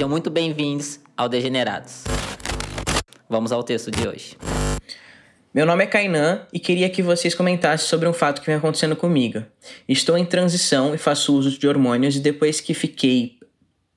[0.00, 2.04] Sejam muito bem-vindos ao Degenerados.
[3.28, 4.34] Vamos ao texto de hoje.
[5.52, 8.96] Meu nome é Kainan e queria que vocês comentassem sobre um fato que vem acontecendo
[8.96, 9.44] comigo.
[9.86, 13.36] Estou em transição e faço uso de hormônios e depois que fiquei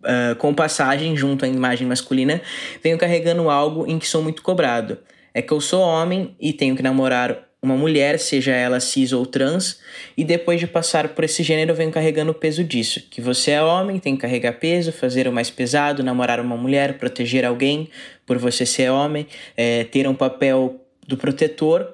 [0.02, 2.42] uh, com passagem junto à imagem masculina,
[2.84, 4.98] venho carregando algo em que sou muito cobrado.
[5.34, 9.26] É que eu sou homem e tenho que namorar uma mulher, seja ela cis ou
[9.26, 9.80] trans,
[10.18, 13.02] e depois de passar por esse gênero, venho carregando o peso disso.
[13.10, 16.98] Que você é homem, tem que carregar peso, fazer o mais pesado, namorar uma mulher,
[16.98, 17.90] proteger alguém
[18.26, 21.94] por você ser homem, é, ter um papel do protetor.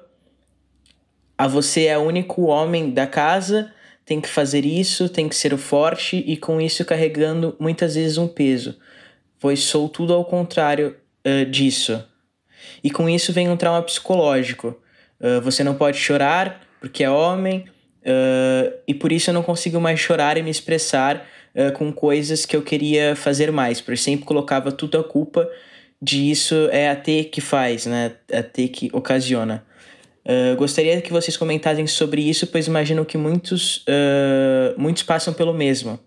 [1.38, 3.72] A você é o único homem da casa,
[4.04, 8.18] tem que fazer isso, tem que ser o forte e com isso carregando muitas vezes
[8.18, 8.76] um peso,
[9.38, 12.04] pois sou tudo ao contrário uh, disso.
[12.82, 14.76] E com isso vem um trauma psicológico.
[15.20, 17.66] Uh, você não pode chorar porque é homem,
[18.02, 21.26] uh, e por isso eu não consigo mais chorar e me expressar
[21.76, 25.50] com coisas que eu queria fazer mais, porque sempre colocava tudo a culpa
[26.00, 28.12] disso é a T que faz, né?
[28.32, 29.64] A T que ocasiona.
[30.24, 35.52] Uh, gostaria que vocês comentassem sobre isso, pois imagino que muitos, uh, muitos passam pelo
[35.52, 35.98] mesmo.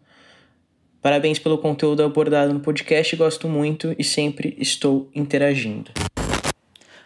[1.01, 5.91] Parabéns pelo conteúdo abordado no podcast, gosto muito e sempre estou interagindo.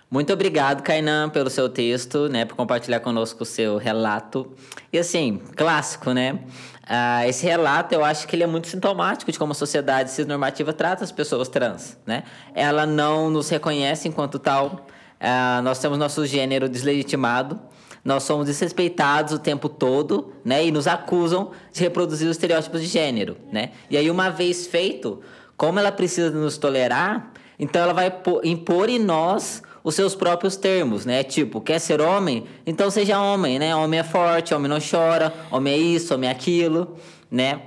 [0.09, 4.53] Muito obrigado, Kainan, pelo seu texto, né, por compartilhar conosco o seu relato.
[4.91, 6.39] E assim, clássico, né?
[6.87, 10.71] Ah, esse relato, eu acho que ele é muito sintomático de como a sociedade cisnormativa
[10.71, 12.23] trata as pessoas trans, né?
[12.55, 14.87] Ela não nos reconhece enquanto tal,
[15.19, 17.59] ah, nós temos nosso gênero deslegitimado,
[18.01, 20.65] nós somos desrespeitados o tempo todo, né?
[20.65, 23.71] E nos acusam de reproduzir os estereótipos de gênero, né?
[23.89, 25.21] E aí, uma vez feito,
[25.57, 28.09] como ela precisa nos tolerar, então ela vai
[28.45, 31.23] impor em nós os seus próprios termos, né?
[31.23, 32.43] Tipo, quer ser homem?
[32.65, 33.73] Então seja homem, né?
[33.73, 36.97] Homem é forte, homem não chora, homem é isso, homem é aquilo,
[37.31, 37.61] né?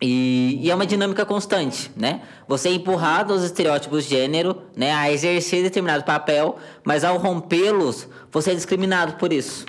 [0.00, 2.22] E, e, é uma dinâmica constante, né?
[2.46, 4.92] Você é empurrado aos estereótipos de gênero, né?
[4.92, 9.66] A exercer determinado papel, mas ao rompê-los, você é discriminado por isso.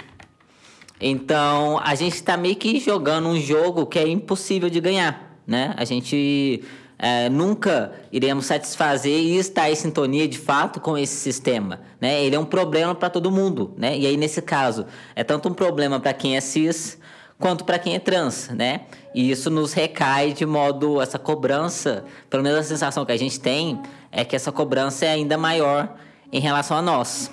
[1.02, 5.74] Então, a gente está meio que jogando um jogo que é impossível de ganhar, né?
[5.76, 6.64] A gente
[7.04, 11.82] é, nunca iremos satisfazer e estar em sintonia de fato com esse sistema.
[12.00, 12.24] Né?
[12.24, 13.74] Ele é um problema para todo mundo.
[13.78, 13.98] Né?
[13.98, 16.98] E aí, nesse caso, é tanto um problema para quem é cis
[17.38, 18.82] quanto para quem é trans, né?
[19.14, 23.38] E isso nos recai de modo essa cobrança, pelo menos a sensação que a gente
[23.38, 25.94] tem é que essa cobrança é ainda maior
[26.32, 27.30] em relação a nós,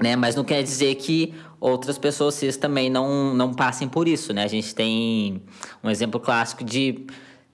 [0.00, 0.16] né?
[0.16, 4.42] Mas não quer dizer que outras pessoas cis também não não passem por isso, né?
[4.42, 5.42] A gente tem
[5.84, 7.04] um exemplo clássico de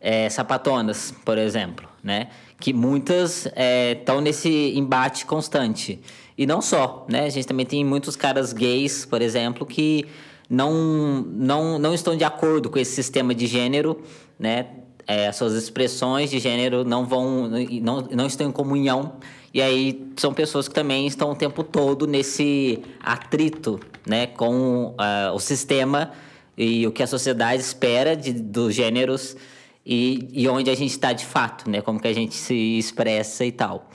[0.01, 2.29] é, sapatonas, por exemplo, né?
[2.61, 6.01] Que muitas estão é, nesse embate constante.
[6.37, 7.25] E não só, né?
[7.25, 10.07] A gente também tem muitos caras gays, por exemplo, que
[10.49, 14.03] não, não, não estão de acordo com esse sistema de gênero,
[14.39, 14.67] né?
[15.09, 17.49] É, as suas expressões de gênero não vão
[17.81, 19.13] não, não estão em comunhão
[19.55, 25.33] e aí são pessoas que também estão o tempo todo nesse atrito né com uh,
[25.33, 26.11] o sistema
[26.59, 29.37] e o que a sociedade espera de, dos gêneros
[29.87, 31.81] e, e onde a gente está de fato, né?
[31.81, 33.89] Como que a gente se expressa e tal.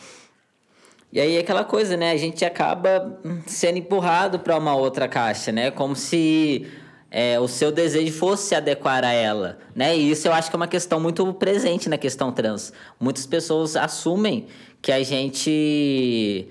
[1.11, 2.11] E aí aquela coisa, né?
[2.11, 5.69] A gente acaba sendo empurrado para uma outra caixa, né?
[5.69, 6.65] Como se
[7.11, 9.97] é, o seu desejo fosse se adequar a ela, né?
[9.97, 12.71] E isso eu acho que é uma questão muito presente na questão trans.
[12.97, 14.47] Muitas pessoas assumem
[14.81, 16.47] que a gente,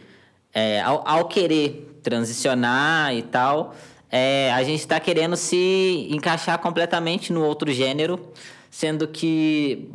[0.53, 3.75] é, ao, ao, querer transicionar e tal,
[4.11, 8.21] é, a gente está querendo se encaixar completamente no outro gênero
[8.71, 9.91] sendo que,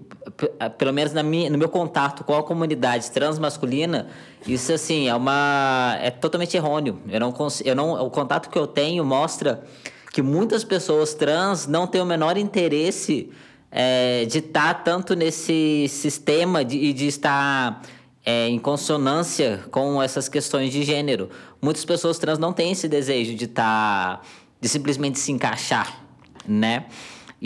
[0.78, 4.08] pelo menos na minha, no meu contato com a comunidade transmasculina,
[4.46, 7.00] isso assim é uma é totalmente errôneo.
[7.08, 9.64] Eu não, eu não o contato que eu tenho mostra
[10.12, 13.30] que muitas pessoas trans não têm o menor interesse
[13.72, 17.82] é, de estar tanto nesse sistema e de, de, estar
[18.26, 21.30] é, em consonância com essas questões de gênero.
[21.62, 24.22] Muitas pessoas trans não têm esse desejo de estar
[24.60, 26.02] de simplesmente se encaixar,
[26.48, 26.86] né?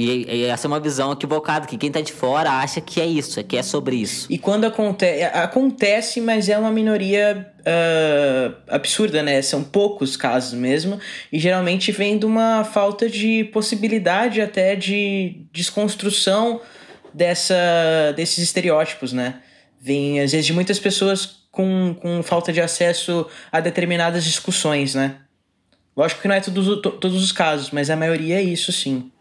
[0.02, 3.06] E, e, essa é uma visão equivocada, que quem está de fora acha que é
[3.06, 4.28] isso, que é sobre isso.
[4.30, 9.42] E quando acontece, acontece, mas é uma minoria uh, absurda, né?
[9.42, 10.98] São poucos casos mesmo,
[11.30, 16.62] e geralmente vem de uma falta de possibilidade até de desconstrução
[17.14, 19.42] dessa, desses estereótipos, né?
[19.82, 25.18] Vem, às vezes, de muitas pessoas com, com falta de acesso a determinadas discussões, né?
[25.94, 29.12] Lógico que não é todos, todos os casos, mas a maioria é isso sim.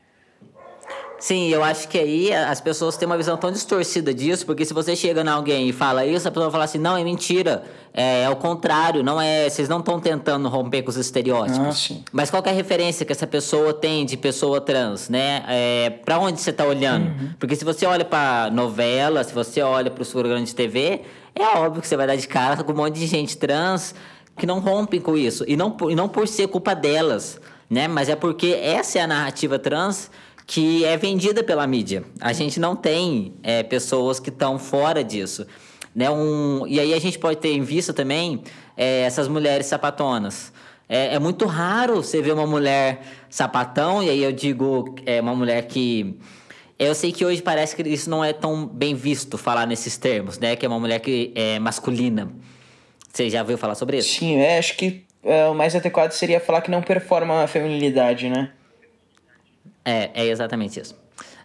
[1.21, 4.73] Sim, eu acho que aí as pessoas têm uma visão tão distorcida disso, porque se
[4.73, 7.65] você chega em alguém e fala isso, a pessoa fala assim, não, é mentira.
[7.93, 9.51] É, é o contrário, não é.
[9.51, 11.91] Vocês não estão tentando romper com os estereótipos.
[11.93, 12.05] Ah.
[12.13, 15.43] Mas qual é a referência que essa pessoa tem de pessoa trans, né?
[15.49, 17.07] É, para onde você está olhando?
[17.09, 17.31] Uhum.
[17.39, 21.03] Porque se você olha para novela, se você olha para os programas de TV,
[21.35, 23.93] é óbvio que você vai dar de cara com um monte de gente trans
[24.37, 25.45] que não rompem com isso.
[25.49, 27.89] E não, por- e não por ser culpa delas, né?
[27.89, 30.09] Mas é porque essa é a narrativa trans
[30.49, 32.03] que é vendida pela mídia.
[32.19, 35.47] A gente não tem é, pessoas que estão fora disso.
[35.95, 36.11] Né?
[36.11, 38.43] Um, e aí a gente pode ter em vista também
[38.75, 40.51] é, essas mulheres sapatonas.
[40.89, 45.35] É, é muito raro você ver uma mulher sapatão, e aí eu digo é uma
[45.35, 46.19] mulher que.
[46.79, 50.39] Eu sei que hoje parece que isso não é tão bem visto falar nesses termos,
[50.39, 50.57] né?
[50.57, 52.33] Que é uma mulher que é masculina.
[53.13, 54.19] Você já ouviu falar sobre isso?
[54.19, 58.31] Sim, é, acho que é, o mais adequado seria falar que não performa a feminilidade,
[58.31, 58.53] né?
[59.89, 60.95] É, é exatamente isso.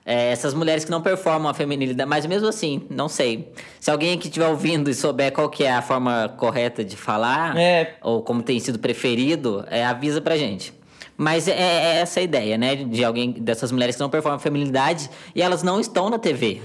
[0.06, 3.54] É, essas mulheres que não performam a feminilidade, mas mesmo assim, não sei.
[3.80, 7.58] Se alguém que estiver ouvindo e souber qual que é a forma correta de falar,
[7.58, 7.96] É.
[8.02, 10.74] ou como tem sido preferido, é, avisa pra gente.
[11.16, 12.76] Mas é, é essa a ideia, né?
[12.76, 16.62] De alguém, dessas mulheres que não performam a feminilidade e elas não estão na TV.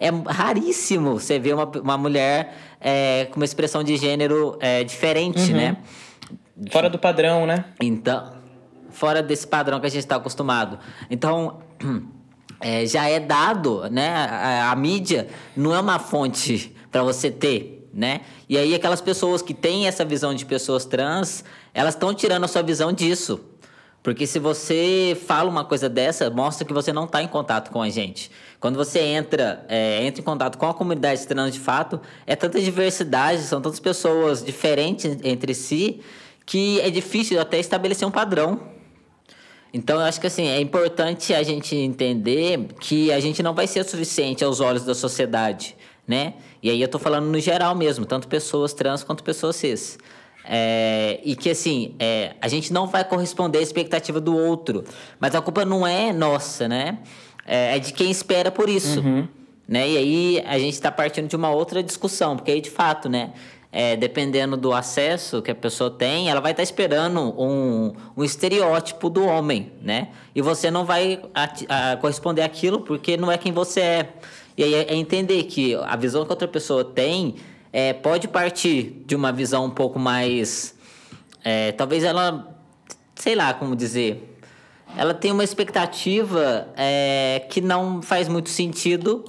[0.00, 5.52] É raríssimo você ver uma, uma mulher é, com uma expressão de gênero é, diferente,
[5.52, 5.76] né?
[6.70, 7.64] Fora do padrão, né?
[7.80, 8.32] Então,
[8.92, 10.78] fora desse padrão que a gente está acostumado.
[11.10, 11.60] Então,
[12.60, 14.14] é, já é dado, né?
[14.14, 18.20] A, a mídia não é uma fonte para você ter, né?
[18.48, 21.44] E aí aquelas pessoas que têm essa visão de pessoas trans,
[21.74, 23.40] elas estão tirando a sua visão disso.
[24.02, 27.80] Porque se você fala uma coisa dessa, mostra que você não está em contato com
[27.80, 28.32] a gente.
[28.58, 32.60] Quando você entra, é, entra em contato com a comunidade trans de fato, é tanta
[32.60, 36.00] diversidade, são tantas pessoas diferentes entre si,
[36.44, 38.71] que é difícil até estabelecer um padrão.
[39.72, 43.66] Então, eu acho que assim, é importante a gente entender que a gente não vai
[43.66, 45.74] ser suficiente aos olhos da sociedade,
[46.06, 46.34] né?
[46.62, 49.98] E aí eu tô falando no geral mesmo, tanto pessoas trans quanto pessoas cis.
[50.44, 54.84] É, e que assim, é, a gente não vai corresponder à expectativa do outro.
[55.18, 56.98] Mas a culpa não é nossa, né?
[57.46, 59.00] É, é de quem espera por isso.
[59.66, 59.88] Né?
[59.88, 63.32] E aí a gente está partindo de uma outra discussão, porque aí de fato, né?
[63.72, 69.08] É, dependendo do acesso que a pessoa tem, ela vai estar esperando um, um estereótipo
[69.08, 70.08] do homem, né?
[70.34, 74.12] E você não vai ati- a- corresponder àquilo porque não é quem você é.
[74.58, 77.36] E aí é entender que a visão que outra pessoa tem
[77.72, 80.74] é, pode partir de uma visão um pouco mais.
[81.42, 82.54] é, talvez ela.
[83.14, 84.28] Sei lá como dizer.
[84.94, 89.24] Ela tem uma expectativa é, que não faz muito sentido.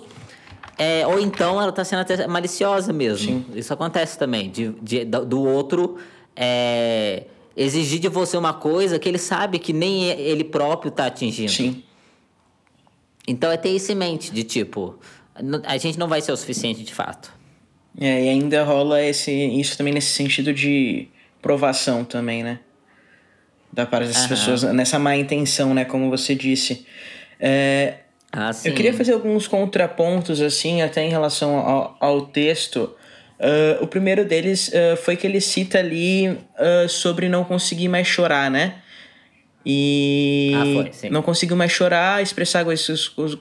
[0.77, 3.45] É, ou então ela está sendo até maliciosa mesmo.
[3.55, 4.49] Isso acontece também.
[4.49, 5.97] De, de- do outro
[6.35, 7.23] é,
[7.55, 11.51] exigir de você uma coisa que ele sabe que nem e- ele próprio está atingindo.
[11.51, 11.83] Sim.
[13.27, 14.99] Então é ter isso em mente, de tipo,
[15.65, 17.31] a gente não vai ser o suficiente de fato.
[17.99, 21.07] É, e ainda rola esse, isso também nesse sentido de
[21.41, 22.59] provação também, né?
[23.71, 25.85] Da parte das pessoas, nessa má intenção, né?
[25.85, 26.85] Como você disse.
[27.39, 27.99] É,
[28.35, 28.51] Ah.
[28.65, 32.93] Eu queria fazer alguns contrapontos, assim, até em relação ao, ao texto.
[33.39, 38.07] Ah, o primeiro deles ah, foi que ele cita ali ah, sobre não conseguir mais
[38.07, 38.75] chorar, né?
[39.65, 41.09] E Ah, foi, sim.
[41.09, 43.37] não conseguiu mais chorar, expressar coisas os-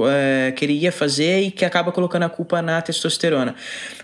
[0.00, 3.54] eh, que ele ia fazer e que acaba colocando a culpa na testosterona.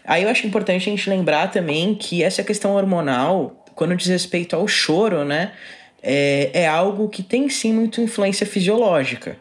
[0.05, 4.55] Aí eu acho importante a gente lembrar também que essa questão hormonal, quando diz respeito
[4.57, 5.53] ao choro, né?
[6.03, 9.37] É, é algo que tem sim muito influência fisiológica.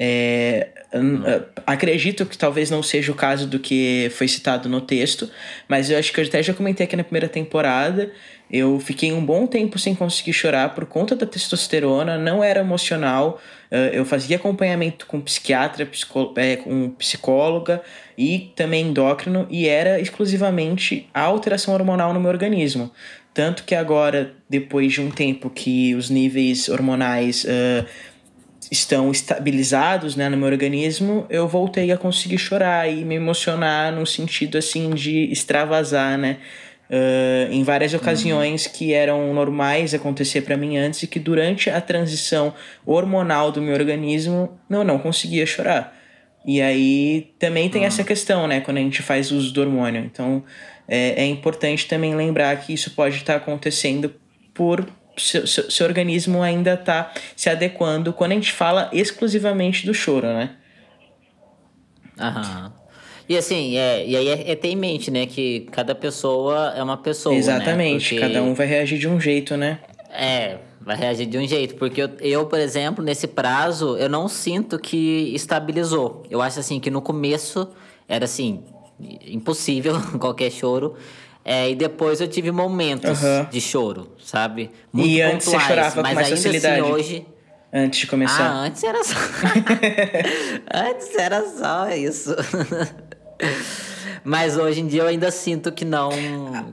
[0.00, 0.68] É,
[1.66, 5.28] acredito que talvez não seja o caso do que foi citado no texto,
[5.66, 8.10] mas eu acho que eu até já comentei aqui na primeira temporada.
[8.50, 13.38] Eu fiquei um bom tempo sem conseguir chorar por conta da testosterona, não era emocional.
[13.70, 15.86] eh, Eu fazia acompanhamento com psiquiatra,
[16.36, 17.82] eh, com psicóloga
[18.16, 22.90] e também endócrino, e era exclusivamente a alteração hormonal no meu organismo.
[23.34, 27.84] Tanto que agora, depois de um tempo que os níveis hormonais eh,
[28.70, 34.06] estão estabilizados né, no meu organismo, eu voltei a conseguir chorar e me emocionar no
[34.06, 36.38] sentido assim de extravasar, né?
[36.90, 41.80] Ah, em várias ocasiões que eram normais acontecer para mim antes e que durante a
[41.80, 42.54] transição
[42.86, 45.94] hormonal do meu organismo eu não conseguia chorar.
[46.46, 50.02] E aí também tem essa questão, né, quando a gente faz uso do hormônio.
[50.02, 50.42] Então
[50.86, 54.14] é, é importante também lembrar que isso pode estar acontecendo
[54.54, 54.86] por
[55.18, 60.26] seu, seu, seu organismo ainda tá se adequando quando a gente fala exclusivamente do choro,
[60.26, 60.56] né?
[62.18, 62.72] Aham.
[63.28, 66.82] E assim, é, e aí é, é ter em mente, né, que cada pessoa é
[66.82, 67.34] uma pessoa.
[67.34, 68.20] Exatamente, né?
[68.20, 69.80] Porque- cada um vai reagir de um jeito, né?
[70.10, 71.74] É, vai reagir de um jeito.
[71.74, 76.24] Porque eu, eu, por exemplo, nesse prazo, eu não sinto que estabilizou.
[76.30, 77.68] Eu acho assim que no começo
[78.08, 78.64] era assim,
[79.26, 80.96] impossível qualquer choro.
[81.50, 83.18] É, e depois eu tive momentos
[83.50, 84.70] de choro, sabe?
[84.92, 86.80] Muito E antes você chorava com mas mais ainda facilidade?
[86.82, 87.26] assim hoje.
[87.72, 88.50] Antes de Ah, começar.
[88.52, 89.14] antes era só.
[90.74, 92.36] antes era só isso.
[94.24, 96.10] Mas hoje em dia eu ainda sinto que não,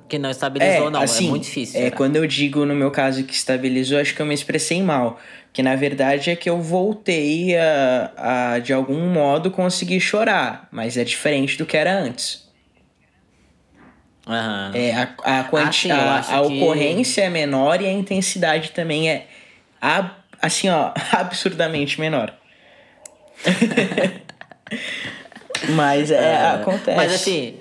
[0.10, 1.02] que não estabilizou, não.
[1.02, 1.80] assim, é muito difícil.
[1.80, 5.20] É, quando eu digo, no meu caso, que estabilizou, acho que eu me expressei mal.
[5.54, 8.12] Que na verdade é que eu voltei a,
[8.56, 10.68] a de algum modo, conseguir chorar.
[10.70, 12.45] Mas é diferente do que era antes.
[14.28, 14.72] Aham.
[14.74, 18.72] É, a, a, quanti, sim, eu a, a que- ocorrência é menor e a intensidade
[18.72, 19.28] também é,
[19.80, 22.34] ab- assim, ó, absurdamente menor.
[25.76, 26.98] Mas é, acontece.
[26.98, 27.56] Mas assim,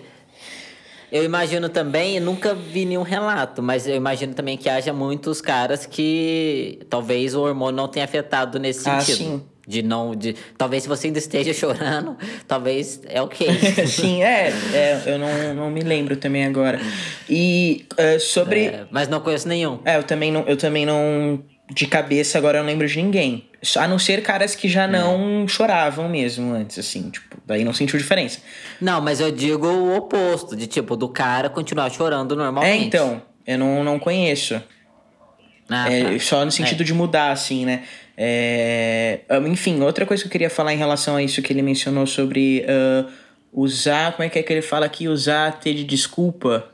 [1.12, 5.86] eu imagino também, nunca vi nenhum relato, mas eu imagino também que haja muitos caras
[5.86, 9.18] que talvez o hormônio não tenha afetado nesse Ah, sentido.
[9.18, 9.44] sim.
[9.66, 10.14] De não.
[10.14, 12.16] De, talvez se você ainda esteja chorando,
[12.46, 13.48] talvez é ok.
[13.86, 16.80] Sim, é, é, eu não, não me lembro também agora.
[17.28, 18.66] E eh, sobre.
[18.66, 19.80] É, mas não conheço nenhum.
[19.84, 21.42] É, eu também não, eu também não.
[21.72, 23.48] De cabeça agora eu não lembro de ninguém.
[23.78, 24.70] A não ser caras que É.
[24.70, 28.40] já não choravam mesmo antes, assim, tipo, daí não sentiu diferença.
[28.78, 32.84] Não, mas eu digo o oposto, de tipo, do cara continuar chorando É, normalmente.
[32.88, 34.60] então, eu não, não conheço.
[35.68, 36.18] Ah, É, tá.
[36.20, 37.84] só no sentido de mudar, assim, né?
[38.16, 41.62] É, ah, enfim, outra coisa que eu queria falar em relação a isso que ele
[41.62, 43.06] mencionou sobre ah,
[43.52, 44.12] usar.
[44.12, 45.08] Como é que é que ele fala aqui?
[45.08, 46.68] Usar a T de desculpa.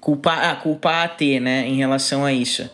[0.00, 1.66] Culpar, ah, culpar a T, né?
[1.66, 2.68] Em relação a isso.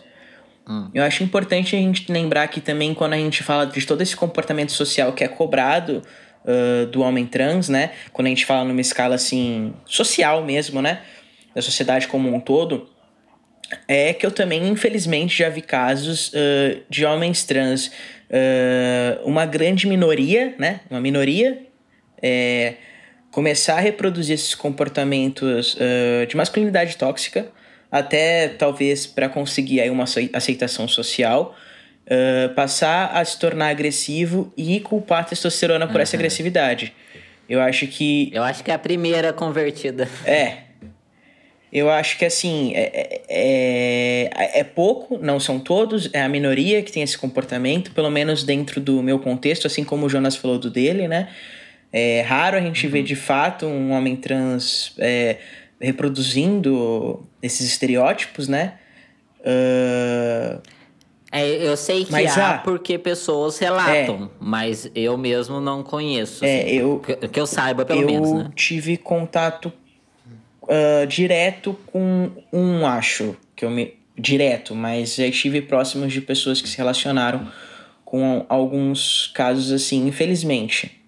[0.93, 4.15] Eu acho importante a gente lembrar que também quando a gente fala de todo esse
[4.15, 6.01] comportamento social que é cobrado
[6.45, 7.91] ah, do homem trans, né?
[8.11, 11.01] Quando a gente fala numa escala assim, social mesmo, né?
[11.53, 12.89] Da sociedade como um todo,
[13.87, 17.91] é que eu também, infelizmente, já vi casos ah, de homens trans,
[18.31, 20.81] ah, uma grande minoria, né?
[20.89, 21.61] Uma minoria,
[22.21, 22.75] é,
[23.31, 27.47] começar a reproduzir esses comportamentos ah, de masculinidade tóxica,
[27.91, 31.55] até talvez para conseguir aí uma acei- aceitação social,
[32.55, 36.93] passar a se tornar agressivo e culpar a testosterona por essa agressividade.
[37.47, 40.07] Eu acho que Eu acho que é a primeira convertida.
[40.25, 40.57] é.
[41.75, 46.83] Eu acho que assim, é, é, é, é pouco, não são todos, é a minoria
[46.83, 50.59] que tem esse comportamento, pelo menos dentro do meu contexto, assim como o Jonas falou
[50.59, 51.29] do dele, né?
[51.91, 55.37] É raro a gente ver de fato um homem trans é,
[55.81, 58.73] reproduzindo esses estereótipos, né?
[59.43, 60.59] Ah,
[61.31, 62.57] É, eu sei que Mas há há.
[62.59, 66.45] porque pessoas relatam, mas eu mesmo não conheço.
[66.45, 68.51] É, assim, eu- que, eu saiba, pelo eu menos, né?
[68.55, 69.73] tive contato
[70.69, 76.61] ah, direto com um, acho, que eu me direto, mas já estive próximos de pessoas
[76.61, 77.47] que se relacionaram
[78.05, 81.03] com alguns casos assim, infelizmente.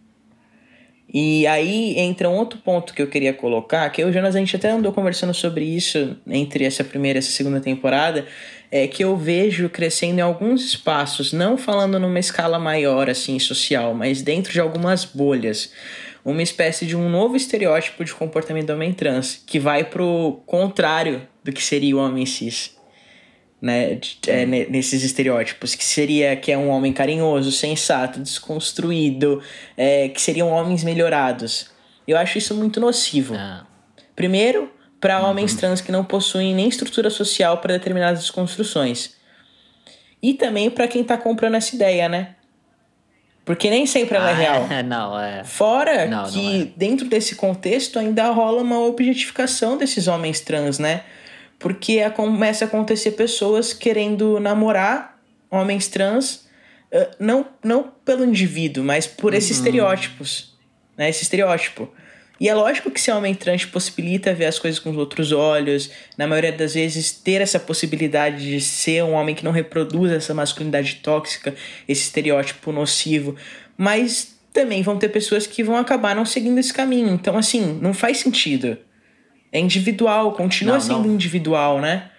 [1.13, 4.39] E aí entra um outro ponto que eu queria colocar, que eu o Jonas a
[4.39, 8.25] gente até andou conversando sobre isso entre essa primeira e essa segunda temporada,
[8.71, 13.93] é que eu vejo crescendo em alguns espaços, não falando numa escala maior assim social,
[13.93, 15.71] mas dentro de algumas bolhas,
[16.25, 21.27] uma espécie de um novo estereótipo de comportamento do homem trans, que vai pro contrário
[21.43, 22.75] do que seria o homem cis
[23.61, 29.41] né, é, ne- nesses estereótipos, que seria que é um homem carinhoso, sensato, desconstruído,
[29.77, 31.71] é, que seriam homens melhorados.
[32.07, 33.35] Eu acho isso muito nocivo.
[33.35, 33.65] Ah,
[34.15, 39.15] Primeiro, para homens trans que não possuem nem estrutura social para determinadas desconstruções.
[40.21, 42.35] E também para quem tá comprando essa ideia, né?
[43.45, 44.67] Porque nem sempre ela é Ah, real.
[44.71, 45.43] é, não, é.
[45.43, 46.67] Fora Não, não que é.
[46.75, 51.03] dentro desse contexto ainda rola uma objetificação desses homens trans, né?
[51.59, 55.17] Porque a- começa a acontecer pessoas querendo namorar
[55.51, 56.47] homens trans,
[56.91, 59.57] eh, não, não pelo indivíduo, mas por esses Uhum.
[59.57, 60.53] estereótipos,
[60.97, 61.09] né?
[61.09, 61.87] Esse estereótipo.
[62.39, 65.89] E é lógico que ser homem trans possibilita ver as coisas com os outros olhos,
[66.17, 70.33] na maioria das vezes ter essa possibilidade de ser um homem que não reproduz essa
[70.33, 71.55] masculinidade tóxica,
[71.87, 73.35] esse estereótipo nocivo,
[73.77, 77.09] mas também vão ter pessoas que vão acabar não seguindo esse caminho.
[77.09, 78.77] Então, assim, não faz sentido.
[79.51, 81.13] É individual, continua Não, sendo não.
[81.13, 82.11] individual, né?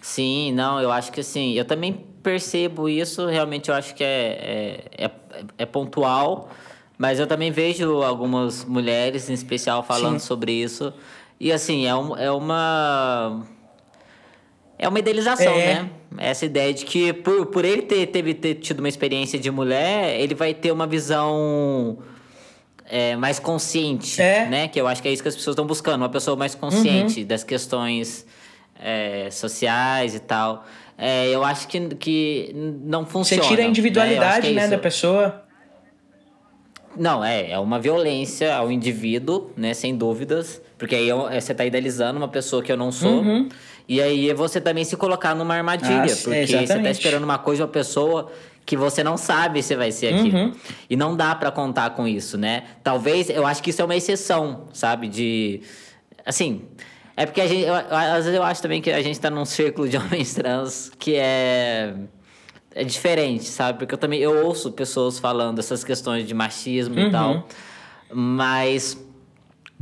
[0.00, 4.86] Sim, não, eu acho que assim, eu também percebo isso, realmente eu acho que é,
[4.96, 5.10] é, é,
[5.58, 6.50] é pontual,
[6.98, 10.26] mas eu também vejo algumas mulheres em especial falando Sim.
[10.26, 10.92] sobre isso.
[11.40, 13.42] E assim, é, um, é uma.
[14.78, 15.74] É uma idealização, É.
[15.82, 15.90] né?
[16.18, 20.18] Essa ideia de que por, por ele ter, teve, ter tido uma experiência de mulher,
[20.20, 21.98] ele vai ter uma visão
[22.88, 24.46] é, mais consciente, É.
[24.46, 24.68] né?
[24.68, 26.60] Que eu acho que é isso que as pessoas estão buscando, uma pessoa mais Uhum.
[26.60, 28.24] consciente das questões
[28.80, 30.64] é, sociais e tal.
[30.96, 33.42] é, eu acho que, que não funciona.
[33.42, 33.70] Você tira a né?
[33.70, 34.70] individualidade, né, isso.
[34.70, 35.42] da pessoa.
[36.98, 41.54] Não, é, é uma violência ao indivíduo, né, sem dúvidas, porque aí eu- é, você
[41.54, 43.22] tá idealizando uma pessoa que eu não sou.
[43.88, 46.02] E aí é você também se colocar numa armadilha, Uhum.
[46.02, 46.92] Ah, porque você tá exatamente.
[46.96, 48.30] esperando uma coisa de uma pessoa
[48.66, 50.36] que você não sabe se vai ser aquilo.
[50.38, 50.52] Uhum.
[50.90, 52.64] E não dá pra contar com isso, né?
[52.84, 55.08] Talvez, eu acho que isso é uma exceção, sabe?
[55.08, 55.62] De.
[56.26, 56.62] Assim.
[57.16, 57.62] É porque a gente.
[57.64, 60.92] eu- às vezes eu acho também que a gente tá num círculo de homens trans
[60.98, 61.94] que é.
[62.74, 63.78] É diferente, sabe?
[63.78, 67.46] Porque eu também eu ouço pessoas falando essas questões de machismo e tal.
[68.12, 68.96] Mas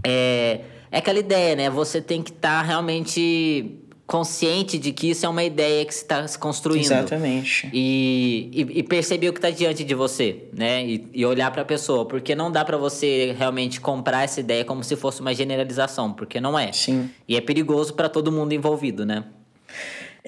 [0.04, 1.70] é, é aquela ideia, né?
[1.70, 6.26] Você tem que estar realmente consciente de que isso é uma ideia que se está
[6.26, 6.84] se construindo.
[6.84, 7.68] Exatamente.
[7.72, 10.86] E, e, e perceber o que está diante de você, né?
[10.86, 12.06] E, e olhar para a pessoa.
[12.06, 16.40] Porque não dá para você realmente comprar essa ideia como se fosse uma generalização, porque
[16.40, 16.72] não é.
[16.72, 17.10] Sim.
[17.28, 19.24] E é perigoso para todo mundo envolvido, né?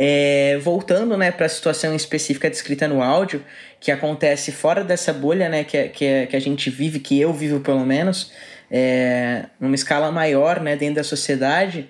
[0.00, 3.44] É, voltando né, para a situação específica descrita no áudio,
[3.80, 7.20] que acontece fora dessa bolha né, que, é- que, é- que a gente vive, que
[7.20, 8.30] eu vivo pelo menos,
[8.70, 11.88] é, numa escala maior né, dentro da sociedade,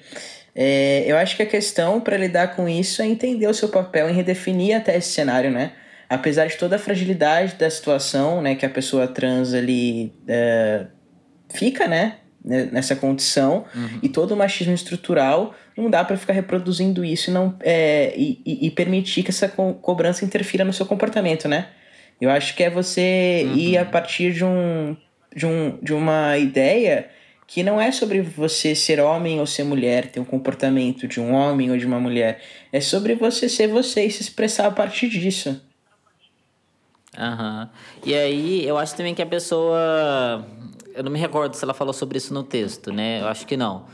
[0.54, 4.08] é, eu acho que a questão para lidar com isso é entender o seu papel
[4.08, 5.72] em redefinir até esse cenário, né?
[6.08, 10.86] Apesar de toda a fragilidade da situação né, que a pessoa trans ali é,
[11.54, 12.16] fica, né?
[12.48, 13.64] Ne- Nessa condição
[14.02, 18.40] e todo o machismo estrutural, não dá para ficar reproduzindo isso e, não, é, e,
[18.44, 21.68] e- permitir que essa co- cobrança interfira no seu comportamento, né?
[22.20, 24.96] Eu acho que é você ir a partir de, um,
[25.36, 27.08] de, um, de uma ideia
[27.46, 31.32] que não é sobre você ser homem ou ser mulher, ter um comportamento de um
[31.32, 32.40] homem ou de uma mulher.
[32.72, 35.62] É sobre você ser você e se expressar a partir disso.
[37.16, 37.70] Aham.
[38.04, 40.46] E aí, eu acho também que a pessoa.
[40.98, 43.20] Eu não me recordo se ela falou sobre isso no texto, né?
[43.22, 43.84] Eu acho que não.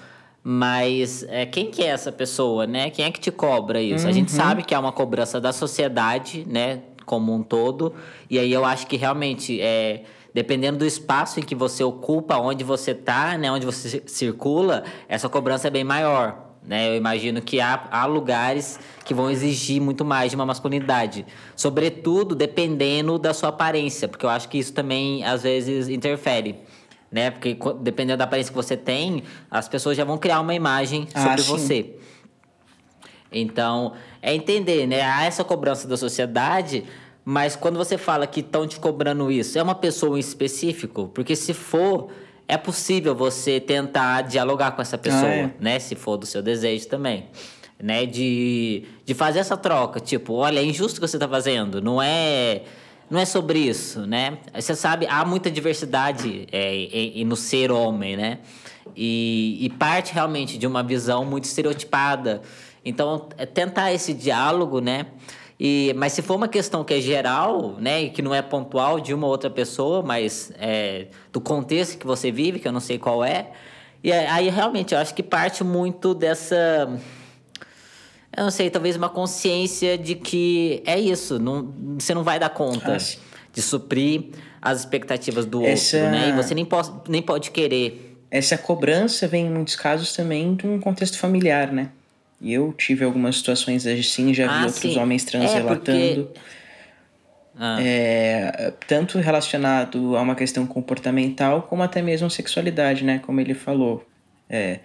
[0.42, 2.88] Mas é, quem que é essa pessoa, né?
[2.88, 4.08] Quem é que te cobra isso?
[4.08, 6.80] A gente sabe que é uma cobrança da sociedade, né?
[7.04, 7.92] Como um todo.
[8.30, 12.64] E aí eu acho que realmente, é, dependendo do espaço em que você ocupa, onde
[12.64, 13.52] você tá, né?
[13.52, 16.38] Onde você ci- circula, essa cobrança é bem maior.
[16.66, 16.88] Né?
[16.88, 21.26] Eu imagino que há, há lugares que vão exigir muito mais de uma masculinidade.
[21.54, 26.60] Sobretudo dependendo da sua aparência, porque eu acho que isso também às vezes interfere.
[27.14, 27.30] Né?
[27.30, 31.22] Porque dependendo da aparência que você tem, as pessoas já vão criar uma imagem Ah,
[31.22, 31.48] sobre sim.
[31.48, 31.96] você.
[33.30, 35.00] Então, é entender, né?
[35.00, 36.82] Há essa cobrança da sociedade,
[37.24, 41.08] mas quando você fala que estão te cobrando isso, é uma pessoa em específico?
[41.14, 42.08] Porque se for,
[42.48, 45.54] é possível você tentar dialogar com essa pessoa, é.
[45.60, 45.78] né?
[45.78, 47.28] Se for do seu desejo também.
[47.80, 48.06] Né?
[48.06, 50.00] De, de fazer essa troca.
[50.00, 51.80] Tipo, olha, é injusto o que você está fazendo.
[51.80, 52.62] Não é.
[53.10, 54.38] Não é sobre isso, né?
[54.54, 58.38] Você sabe, há muita diversidade é, no ser homem, né?
[58.96, 62.42] E, e parte realmente de uma visão muito estereotipada.
[62.84, 65.06] Então, é tentar esse diálogo, né?
[65.58, 68.98] E, mas se for uma questão que é geral, né, e que não é pontual
[68.98, 72.80] de uma ou outra pessoa, mas é, do contexto que você vive, que eu não
[72.80, 73.52] sei qual é,
[74.04, 76.94] e aí, realmente eu acho que parte muito dessa
[78.36, 82.50] eu não sei, talvez uma consciência de que é isso, não, você não vai dar
[82.50, 83.18] conta sim.
[83.52, 84.26] de suprir
[84.60, 86.28] as expectativas do Essa- outro, né?
[86.30, 88.18] E você nem pode, nem pode querer.
[88.30, 91.90] Essa cobrança vem em muitos casos também de um contexto familiar, né?
[92.40, 94.98] E eu tive algumas situações assim, já vi Ah, outros sim.
[94.98, 96.30] homens trans É, porque- relatando.
[97.56, 103.20] Ah, É, tanto relacionado a uma questão comportamental, como até mesmo sexualidade, né?
[103.24, 104.04] Como ele falou.
[104.50, 104.80] É,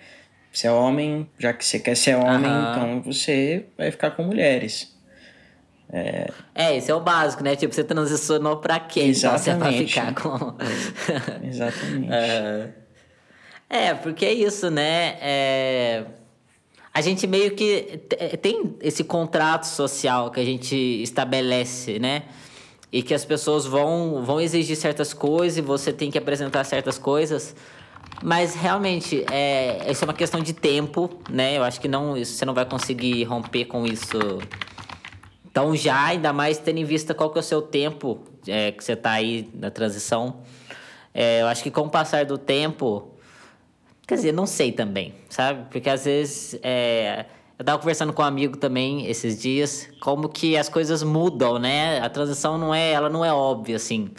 [0.52, 2.72] você é homem, já que você quer ser homem, Aham.
[2.72, 4.96] então você vai ficar com mulheres.
[6.54, 7.56] É, esse é o básico, né?
[7.56, 9.02] Tipo, você transicionou pra quê?
[9.06, 9.94] Então você vai Exatamente.
[9.94, 10.54] ficar com.
[11.44, 12.10] Exatamente.
[13.70, 15.18] É, porque é isso, né?
[15.22, 16.06] É,
[16.94, 22.24] A gente meio que te- tem esse contrato social que a gente estabelece, né?
[22.92, 26.98] E que as pessoas vão, vão exigir certas coisas e você tem que apresentar certas
[26.98, 27.56] coisas.
[28.22, 31.58] Mas realmente, é, isso é uma questão de tempo, né?
[31.58, 34.18] Eu acho que não, isso- você não vai conseguir romper com isso
[35.52, 38.84] então já, ainda mais tendo em vista qual que é o seu tempo é, que
[38.84, 40.38] você tá aí na transição.
[41.14, 43.16] É, eu acho que com o passar do tempo.
[44.08, 45.66] Quer dizer, não sei também, sabe?
[45.72, 46.58] Porque às vezes.
[46.64, 47.26] é,
[47.58, 52.00] eu tava conversando com um amigo também esses dias, como que as coisas mudam, né?
[52.00, 54.12] A transição não é, ela não é óbvia, assim.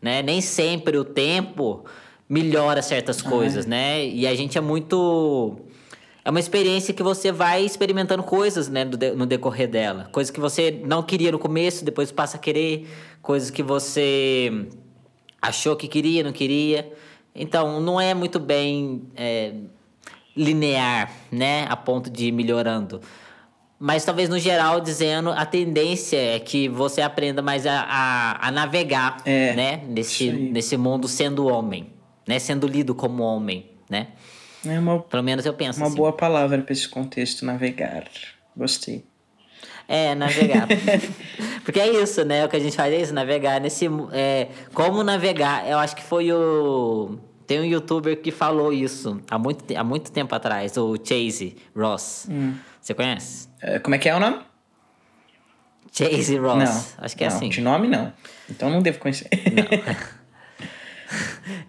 [0.00, 0.22] Né?
[0.22, 1.84] Nem sempre o tempo
[2.28, 4.06] melhora certas coisas, né?
[4.06, 5.56] E a gente é muito.
[6.24, 10.08] É uma experiência que você vai experimentando coisas, né, no decorrer dela.
[10.10, 12.88] Coisas que você não queria no começo, depois passa a querer.
[13.20, 14.66] Coisas que você
[15.40, 16.90] achou que queria, não queria.
[17.34, 19.52] Então, não é muito bem é,
[20.34, 23.02] linear, né, a ponto de ir melhorando.
[23.78, 28.50] Mas talvez no geral dizendo a tendência é que você aprenda mais a, a, a
[28.50, 29.82] navegar, É, né?
[29.86, 31.88] Nesse, nesse mundo sendo homem,
[32.26, 32.38] né?
[32.38, 34.08] Sendo lido como homem, né?
[34.66, 35.96] É uma, Pelo menos eu penso uma assim.
[35.96, 38.04] boa palavra para esse contexto, navegar.
[38.56, 39.04] Gostei.
[39.86, 40.66] É, navegar.
[41.64, 42.44] Porque é isso, né?
[42.44, 43.86] O que a gente faz é isso, navegar nesse.
[44.12, 45.68] É, como navegar?
[45.68, 47.18] Eu acho que foi o.
[47.46, 52.26] Tem um youtuber que falou isso há muito, há muito tempo atrás, o Chase Ross.
[52.30, 52.54] Hum.
[52.80, 53.48] Você conhece?
[53.60, 54.38] É, como é que é o nome?
[55.92, 56.56] Chase Ross.
[56.56, 57.04] Não.
[57.04, 57.48] Acho que é não, assim.
[57.50, 58.12] De nome, não.
[58.48, 59.28] Então não devo conhecer.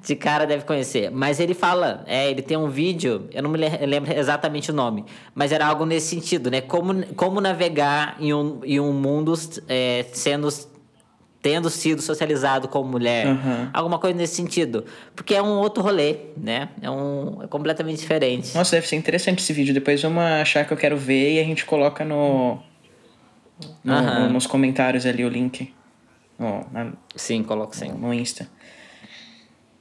[0.05, 1.09] De cara deve conhecer.
[1.11, 4.73] Mas ele fala, é, ele tem um vídeo, eu não me le- lembro exatamente o
[4.73, 6.61] nome, mas era algo nesse sentido, né?
[6.61, 9.33] Como, como navegar em um, em um mundo
[9.67, 10.47] é, sendo
[11.41, 13.27] tendo sido socializado como mulher.
[13.27, 13.69] Aham.
[13.71, 14.83] Alguma coisa nesse sentido.
[15.15, 16.69] Porque é um outro rolê, né?
[16.81, 18.55] É um é completamente diferente.
[18.55, 19.71] Nossa, deve ser interessante esse vídeo.
[19.71, 22.57] Depois vamos achar que eu quero ver e a gente coloca no,
[23.83, 24.29] no- Aham.
[24.29, 25.71] nos comentários ali o link.
[26.39, 27.91] No, na- Sim, coloco sim.
[27.91, 28.49] no Insta.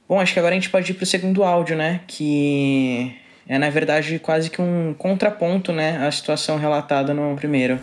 [0.07, 2.01] Bom, acho que agora a gente pode ir pro segundo áudio, né?
[2.07, 6.05] Que é, na verdade, quase que um contraponto, né?
[6.05, 7.79] À situação relatada no primeiro.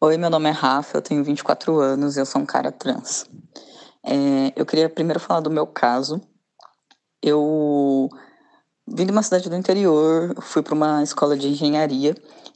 [0.00, 3.26] Oi, meu nome é Rafa, eu tenho 24 anos e eu sou um cara trans.
[4.06, 6.20] É, eu queria primeiro falar do meu caso.
[7.20, 8.08] Eu
[8.86, 12.14] vim de uma cidade do interior, fui para uma escola de engenharia,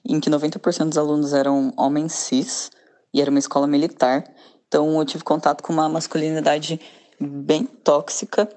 [0.09, 2.71] em que 90% dos alunos eram homens cis,
[3.13, 4.23] e era uma escola militar.
[4.69, 6.81] Então eu tive contato com uma masculinidade
[7.21, 8.49] bem tóxica,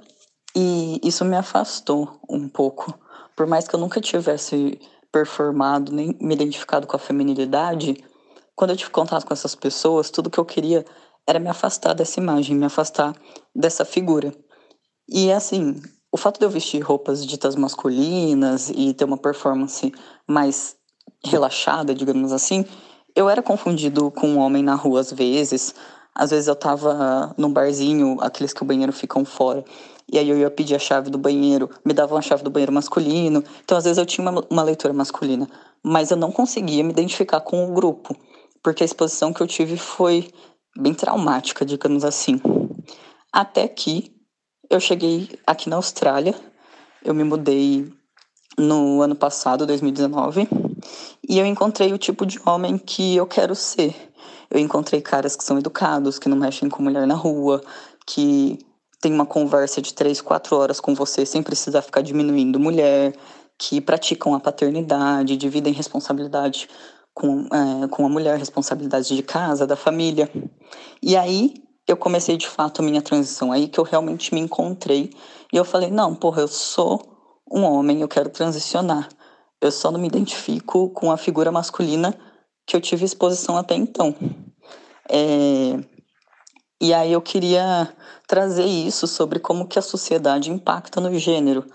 [0.55, 2.97] e isso me afastou um pouco.
[3.35, 4.79] Por mais que eu nunca tivesse
[5.11, 8.03] performado, nem me identificado com a feminilidade,
[8.55, 10.83] quando eu tive contato com essas pessoas, tudo que eu queria
[11.27, 13.15] era me afastar dessa imagem, me afastar
[13.55, 14.33] dessa figura.
[15.07, 15.79] E assim,
[16.11, 19.93] o fato de eu vestir roupas ditas masculinas e ter uma performance
[20.27, 20.75] mais
[21.23, 22.65] relaxada, digamos assim,
[23.15, 25.75] eu era confundido com um homem na rua às vezes.
[26.17, 29.63] Às vezes eu tava num barzinho, aqueles que o banheiro ficam fora,
[30.11, 32.73] e aí eu ia pedir a chave do banheiro, me davam a chave do banheiro
[32.73, 33.43] masculino.
[33.63, 35.47] Então às vezes eu tinha uma, uma leitura masculina,
[35.83, 38.17] mas eu não conseguia me identificar com o grupo,
[38.63, 40.27] porque a exposição que eu tive foi
[40.75, 42.41] bem traumática, digamos assim.
[43.31, 44.11] Até que
[44.71, 46.33] eu cheguei aqui na Austrália,
[47.05, 47.93] eu me mudei
[48.57, 50.47] no ano passado, 2019,
[51.29, 54.06] e eu encontrei o tipo de homem que eu quero ser.
[54.49, 57.61] Eu encontrei caras que são educados, que não mexem com mulher na rua,
[58.05, 58.59] que
[59.01, 63.13] tem uma conversa de três, quatro horas com você sem precisar ficar diminuindo mulher,
[63.57, 66.69] que praticam a paternidade, dividem responsabilidade
[67.13, 70.29] com, é, com a mulher, responsabilidade de casa, da família.
[71.01, 71.55] E aí
[71.87, 75.11] eu comecei de fato a minha transição aí, que eu realmente me encontrei.
[75.51, 77.01] E eu falei: não, porra, eu sou
[77.51, 79.09] um homem, eu quero transicionar.
[79.59, 82.15] Eu só não me identifico com a figura masculina
[82.67, 84.13] que eu tive exposição até então.
[85.09, 85.79] É,
[86.79, 87.91] E aí eu queria
[88.27, 91.65] trazer isso sobre como que a sociedade impacta no gênero.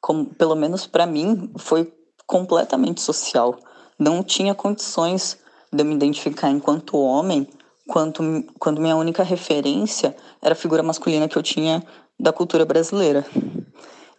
[0.00, 1.90] Como, pelo menos para mim, foi
[2.26, 3.56] completamente social.
[3.98, 5.38] Não tinha condições
[5.72, 7.48] de eu me identificar enquanto homem,
[7.88, 8.22] quanto,
[8.58, 11.82] quando minha única referência era a figura masculina que eu tinha
[12.18, 13.24] da cultura brasileira.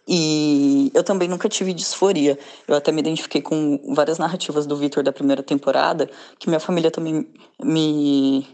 [0.06, 2.38] E eu também nunca tive disforia.
[2.66, 6.90] Eu até me identifiquei com várias narrativas do Victor da primeira temporada, que minha família
[6.90, 7.26] também
[7.62, 8.46] me,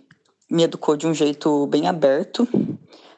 [0.51, 2.47] me educou de um jeito bem aberto.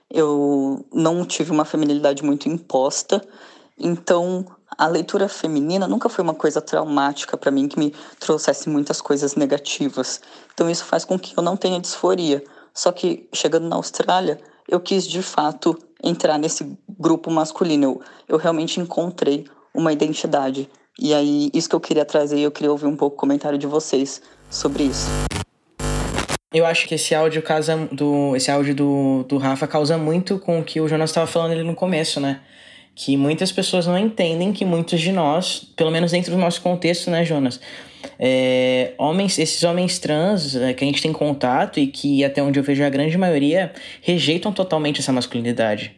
[0.09, 3.21] Eu não tive uma feminilidade muito imposta.
[3.79, 4.47] Então,
[4.79, 9.35] a leitura feminina nunca foi uma coisa traumática para mim que me trouxesse muitas coisas
[9.35, 10.21] negativas.
[10.55, 12.45] Então, isso faz com que eu não tenha disforia.
[12.73, 17.85] Só que, chegando na Austrália, eu quis de fato entrar nesse grupo masculino.
[17.85, 20.71] Eu, eu realmente encontrei uma identidade.
[20.99, 23.67] E aí, isso que eu queria trazer, eu queria ouvir um pouco o comentário de
[23.67, 25.09] vocês sobre isso.
[26.53, 30.59] Eu acho que esse áudio casa do esse áudio do, do Rafa causa muito com
[30.59, 32.41] o que o Jonas estava falando ali no começo, né?
[32.95, 37.11] Que muitas pessoas não entendem que muitos de nós, pelo menos dentro do nosso contexto,
[37.11, 37.61] né, Jonas?
[38.19, 42.59] É, homens, esses homens trans é, que a gente tem contato e que até onde
[42.59, 43.73] eu vejo a grande maioria
[44.03, 45.97] rejeitam totalmente essa masculinidade.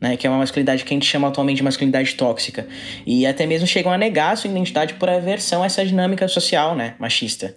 [0.00, 2.66] Né, que é uma masculinidade que a gente chama atualmente de masculinidade tóxica.
[3.06, 6.94] E até mesmo chegam a negar sua identidade por aversão a essa dinâmica social, né,
[6.98, 7.56] machista.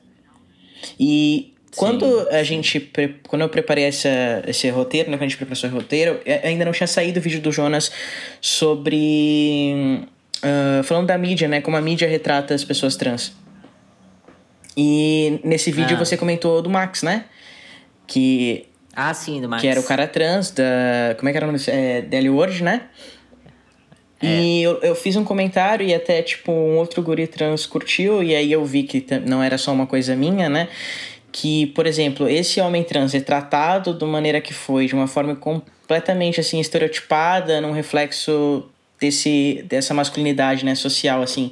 [0.98, 2.80] E quando a gente.
[3.28, 4.10] Quando eu preparei essa,
[4.48, 5.18] esse roteiro, né?
[5.18, 7.92] Quando a gente preparou esse roteiro, eh, ainda não tinha saído o vídeo do Jonas
[8.42, 10.04] sobre.
[10.44, 11.62] ah, falando da mídia, né?
[11.62, 13.34] Como a mídia retrata as pessoas trans.
[14.76, 16.00] E nesse vídeo Ah.
[16.06, 17.26] você comentou do Max, né?
[18.06, 19.62] Que, Ah, sim, do Max.
[19.62, 21.16] que era o cara trans da.
[21.18, 21.64] Como é que era o nome?
[21.68, 22.84] É, da Ellie Ward, né?
[24.22, 28.36] E eu, eu fiz um comentário e até, tipo, um outro guri trans curtiu, e
[28.36, 30.68] aí eu vi que não era só uma coisa minha, né?
[31.40, 35.36] Que, por exemplo, esse homem trans é tratado de maneira que foi, de uma forma
[35.36, 38.64] completamente, assim, estereotipada, num reflexo
[39.00, 41.52] desse, dessa masculinidade, né, social, assim,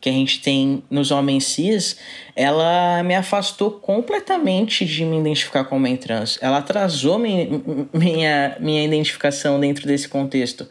[0.00, 1.96] que a gente tem nos homens cis,
[2.34, 6.36] ela me afastou completamente de me identificar como homem trans.
[6.42, 7.46] Ela atrasou minha,
[7.94, 10.68] minha, minha identificação dentro desse contexto.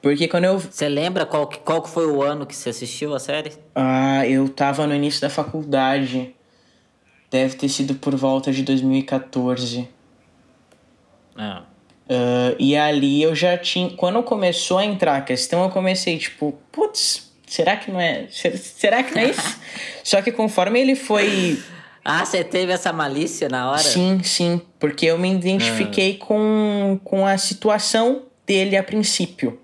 [0.00, 0.58] Porque quando eu.
[0.58, 3.52] Você lembra qual, qual foi o ano que você assistiu a série?
[3.76, 6.34] Ah, eu tava no início da faculdade.
[7.32, 9.88] Deve ter sido por volta de 2014.
[11.34, 11.62] Ah.
[12.04, 13.88] Uh, e ali eu já tinha.
[13.96, 18.26] Quando começou a entrar a questão, eu comecei tipo, putz, será que não é.
[18.28, 19.58] Será que não é isso?
[20.04, 21.58] Só que conforme ele foi.
[22.04, 23.78] Ah, você teve essa malícia na hora?
[23.78, 24.60] Sim, sim.
[24.78, 26.26] Porque eu me identifiquei ah.
[26.26, 29.58] com, com a situação dele a princípio.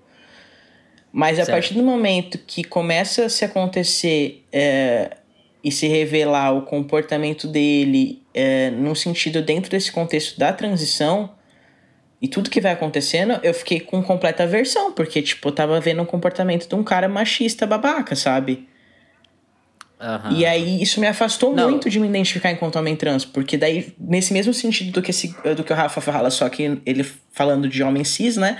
[1.11, 1.49] Mas certo.
[1.49, 5.17] a partir do momento que começa a se acontecer é,
[5.63, 11.31] e se revelar o comportamento dele é, no sentido dentro desse contexto da transição
[12.21, 16.01] e tudo que vai acontecendo, eu fiquei com completa aversão, porque, tipo, eu tava vendo
[16.01, 18.67] o comportamento de um cara machista babaca, sabe?
[19.99, 20.37] Uhum.
[20.37, 21.69] E aí isso me afastou Não.
[21.69, 25.35] muito de me identificar enquanto homem trans, porque daí, nesse mesmo sentido do que, esse,
[25.55, 28.57] do que o Rafa fala, só que ele falando de homem cis, né?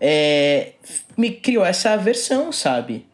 [0.00, 0.72] É,
[1.16, 3.06] me criou essa aversão, sabe?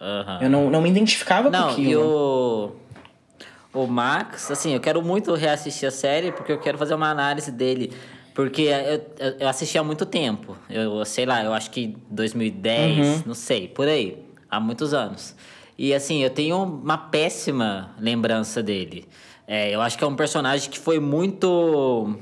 [0.00, 0.42] Uhum.
[0.42, 1.90] Eu não, não me identificava não, com aquilo.
[1.90, 6.94] E o, o Max, assim, eu quero muito reassistir a série porque eu quero fazer
[6.94, 7.92] uma análise dele.
[8.34, 10.56] Porque eu, eu assisti há muito tempo.
[10.70, 13.22] Eu sei lá, eu acho que 2010, uhum.
[13.26, 14.24] não sei, por aí.
[14.50, 15.36] Há muitos anos.
[15.76, 19.06] E assim, eu tenho uma péssima lembrança dele.
[19.46, 22.16] É, eu acho que é um personagem que foi muito.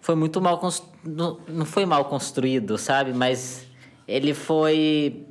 [0.00, 0.90] Foi muito mal construído.
[1.04, 3.12] Não, não foi mal construído, sabe?
[3.12, 3.66] Mas
[4.06, 5.26] ele foi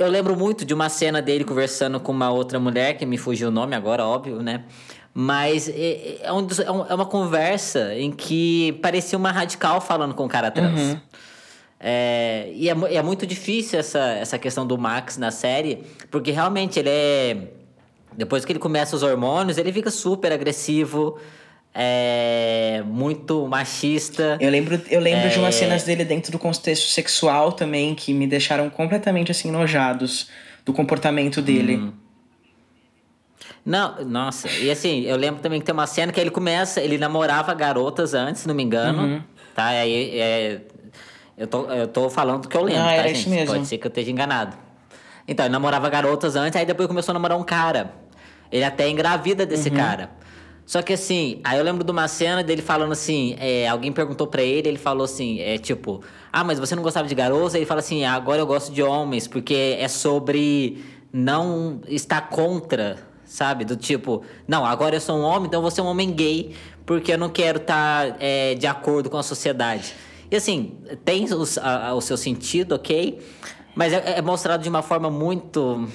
[0.00, 3.48] eu lembro muito de uma cena dele conversando com uma outra mulher, que me fugiu
[3.48, 4.64] o nome agora, óbvio, né?
[5.12, 6.46] Mas é, é, é um,
[6.88, 10.80] é uma conversa em que parecia uma radical falando com um cara trans.
[10.80, 11.00] Uhum.
[11.78, 16.78] É, e é, é, muito difícil essa, essa questão do Max na série, porque realmente
[16.78, 17.48] ele é.
[18.16, 21.16] Depois que ele começa os hormônios, ele fica super agressivo
[21.74, 24.36] é muito machista.
[24.40, 25.28] Eu lembro, eu lembro é...
[25.28, 25.58] de umas é.
[25.58, 30.28] cenas dele dentro do contexto sexual também que me deixaram completamente assim enojados
[30.64, 31.76] do comportamento dele.
[31.76, 31.92] Hum.
[33.64, 36.96] Não, nossa, e assim, eu lembro também que tem uma cena que ele começa, ele
[36.96, 39.22] namorava garotas antes, se não me engano, uhum.
[39.54, 39.66] tá?
[39.66, 40.62] Aí é,
[41.36, 43.20] eu, tô, eu tô falando do que eu lembro, ah, tá, gente?
[43.20, 43.54] Isso mesmo.
[43.54, 44.56] Pode ser que eu esteja enganado.
[45.28, 47.92] Então, ele namorava garotas antes, aí depois começou a namorar um cara.
[48.50, 49.76] Ele até engravida desse uhum.
[49.76, 50.10] cara.
[50.70, 54.28] Só que assim, aí eu lembro de uma cena dele falando assim, é, alguém perguntou
[54.28, 56.00] para ele, ele falou assim, é tipo,
[56.32, 57.56] ah, mas você não gostava de garotos?
[57.56, 62.98] Ele fala assim, ah, agora eu gosto de homens, porque é sobre não estar contra,
[63.24, 63.64] sabe?
[63.64, 66.54] Do tipo, não, agora eu sou um homem, então eu vou ser um homem gay,
[66.86, 69.92] porque eu não quero estar tá, é, de acordo com a sociedade.
[70.30, 73.18] E assim, tem os, a, o seu sentido, ok?
[73.74, 75.88] Mas é, é mostrado de uma forma muito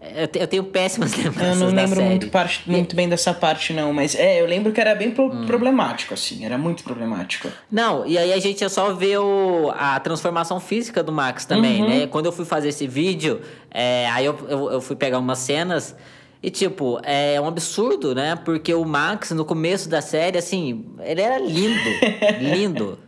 [0.00, 1.60] eu, tenho péssimas lembranças.
[1.60, 4.80] Eu não lembro muito, parte, muito bem dessa parte, não, mas é, eu lembro que
[4.80, 5.46] era bem pro, hum.
[5.46, 7.48] problemático, assim, era muito problemático.
[7.70, 11.88] Não, e aí a gente só vê o, a transformação física do Max também, uhum.
[11.88, 12.06] né?
[12.06, 15.94] Quando eu fui fazer esse vídeo, é, aí eu, eu, eu, fui pegar umas cenas.
[16.42, 18.34] E, tipo, é um absurdo, né?
[18.34, 21.90] Porque o Max, no começo da série, assim, ele era lindo.
[22.40, 22.98] lindo.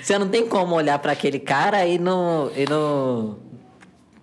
[0.00, 3.38] Você não tem como olhar para aquele cara e não, e não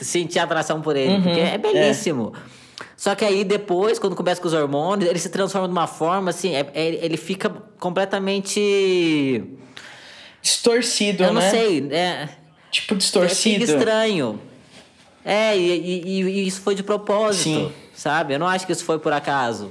[0.02, 2.34] sentir atração por ele, uhum, porque é belíssimo.
[2.36, 2.62] É.
[2.98, 6.30] Só que aí depois, quando começa com os hormônios, ele se transforma de uma forma
[6.30, 9.44] assim, é, é, ele fica completamente.
[10.42, 11.42] Distorcido, Eu né?
[11.42, 12.30] não sei, é.
[12.72, 13.66] Tipo distorcido.
[13.66, 14.40] Fica estranho.
[15.24, 17.72] É, e, e, e, isso foi de propósito, Sim.
[17.94, 18.34] sabe?
[18.34, 19.70] Eu não acho que isso foi por acaso.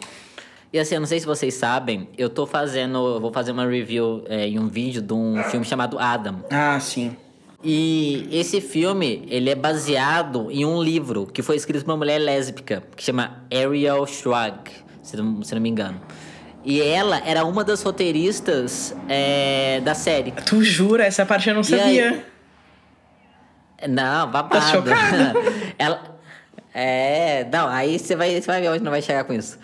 [0.72, 3.14] E assim, eu não sei se vocês sabem, eu tô fazendo.
[3.14, 6.44] Eu vou fazer uma review é, em um vídeo de um filme chamado Adam.
[6.50, 7.16] Ah, sim.
[7.62, 12.18] E esse filme, ele é baseado em um livro que foi escrito por uma mulher
[12.18, 14.70] lésbica, que chama Ariel Schwag,
[15.02, 16.00] se não, se não me engano.
[16.64, 20.32] E ela era uma das roteiristas é, da série.
[20.32, 21.04] Tu jura?
[21.04, 22.24] Essa parte eu não sabia.
[23.78, 23.88] Aí...
[23.88, 24.48] Não, babado.
[24.48, 25.38] Tá chocado.
[25.78, 26.18] ela...
[26.72, 29.58] É, não, aí você vai, você vai ver onde não vai chegar com isso.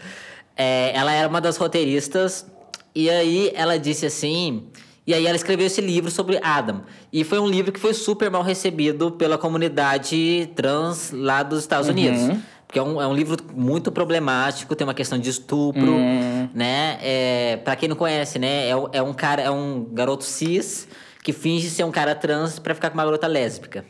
[0.57, 2.47] É, ela era uma das roteiristas,
[2.95, 4.71] e aí ela disse assim
[5.07, 6.83] e aí ela escreveu esse livro sobre Adam.
[7.13, 11.87] E foi um livro que foi super mal recebido pela comunidade trans lá dos Estados
[11.87, 11.93] uhum.
[11.93, 12.39] Unidos.
[12.67, 16.49] Porque é um, é um livro muito problemático, tem uma questão de estupro, uhum.
[16.53, 16.99] né?
[17.01, 18.69] É, para quem não conhece, né?
[18.69, 20.89] É, é um cara, é um garoto cis
[21.23, 23.85] que finge ser um cara trans para ficar com uma garota lésbica.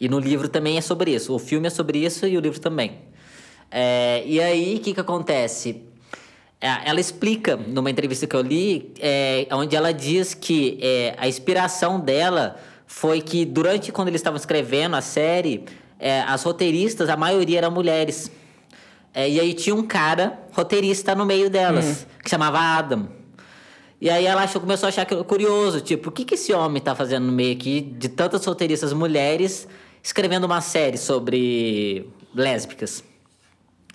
[0.00, 1.34] E no livro também é sobre isso.
[1.34, 3.00] O filme é sobre isso e o livro também.
[3.70, 5.82] É, e aí, o que, que acontece?
[6.60, 11.26] É, ela explica, numa entrevista que eu li, é, onde ela diz que é, a
[11.26, 15.64] inspiração dela foi que durante quando eles estavam escrevendo a série,
[15.98, 18.30] é, as roteiristas, a maioria eram mulheres.
[19.14, 22.18] É, e aí tinha um cara roteirista no meio delas, hum.
[22.22, 23.08] que chamava Adam.
[24.00, 26.94] E aí ela achou, começou a achar curioso, tipo, o que, que esse homem tá
[26.94, 29.68] fazendo no meio aqui de tantas roteiristas mulheres
[30.02, 33.04] escrevendo uma série sobre lésbicas?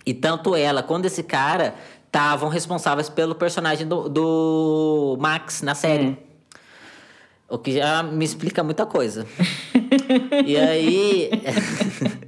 [0.06, 1.74] E tanto ela quanto esse cara
[2.16, 6.06] estavam responsáveis pelo personagem do, do Max na série.
[6.06, 6.18] Hum.
[7.50, 9.28] O que já me explica muita coisa.
[10.46, 11.30] e aí.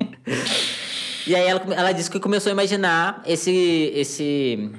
[1.26, 4.70] e aí ela, ela disse que começou a imaginar esse, esse,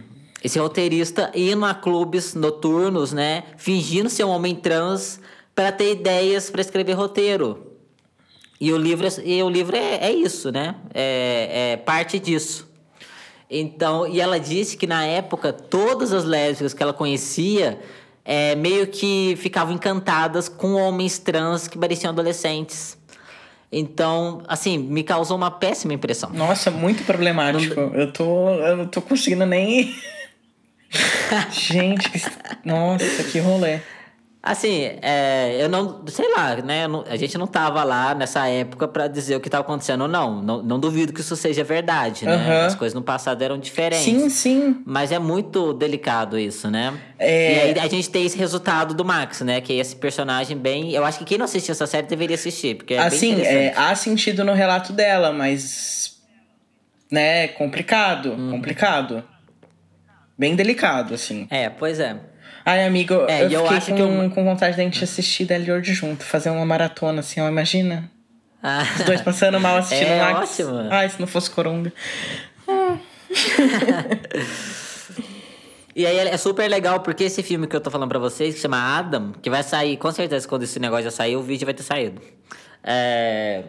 [0.44, 3.44] esse roteirista indo a clubes noturnos, né?
[3.57, 5.21] Fingindo ser um homem trans
[5.55, 7.66] para ter ideias para escrever roteiro.
[8.61, 10.75] E o livro, é, e o livro é, é isso, né?
[10.92, 12.68] É, é parte disso.
[13.51, 17.79] Então, e ela disse que na época todas as lésbicas que ela conhecia
[18.25, 22.99] é, meio que ficavam encantadas com homens trans que pareciam adolescentes.
[23.73, 26.31] Então, assim, me causou uma péssima impressão.
[26.31, 27.81] Nossa, muito problemático.
[27.81, 27.95] Não...
[27.95, 28.51] Eu tô.
[28.51, 29.95] Eu não tô conseguindo nem.
[31.51, 32.21] Gente, que...
[32.65, 33.81] nossa, que rolê.
[34.40, 36.87] Assim, é, eu não, sei lá, né?
[37.11, 40.40] a gente não tava lá nessa época para dizer o que tava acontecendo ou não.
[40.40, 40.62] não.
[40.62, 42.37] Não duvido que isso seja verdade, né?
[42.37, 42.66] Uhum.
[42.66, 44.05] As coisas no passado eram diferentes.
[44.05, 44.83] Sim, sim.
[44.87, 46.96] Mas é muito delicado isso, né?
[47.18, 47.53] É...
[47.53, 49.61] E aí a gente tem esse resultado do Max, né?
[49.61, 50.92] Que é esse personagem bem.
[50.92, 53.94] Eu acho que quem não assistiu essa série deveria assistir, porque é assim, é, há
[53.96, 56.16] sentido no relato dela, mas.
[57.11, 58.35] Né, complicado.
[58.38, 58.53] Hum.
[58.53, 59.24] Complicado.
[60.38, 61.48] Bem delicado, assim.
[61.51, 62.16] É, pois é.
[62.68, 64.31] Ai, amigo, é, eu, eu acho com, que eu...
[64.31, 68.11] com vontade da gente assistir Delord junto, fazer uma maratona, assim, ó, imagina.
[68.62, 68.83] Ah.
[68.98, 70.61] Os dois passando mal assistindo é Max.
[70.61, 70.88] Ótimo.
[70.90, 71.90] Ai, se não fosse Coronga.
[75.96, 78.61] E aí é super legal, porque esse filme que eu tô falando pra vocês, que
[78.61, 81.74] chama Adam, que vai sair, com certeza, quando esse negócio já sair, o vídeo vai
[81.74, 82.22] ter saído.
[82.85, 83.64] É...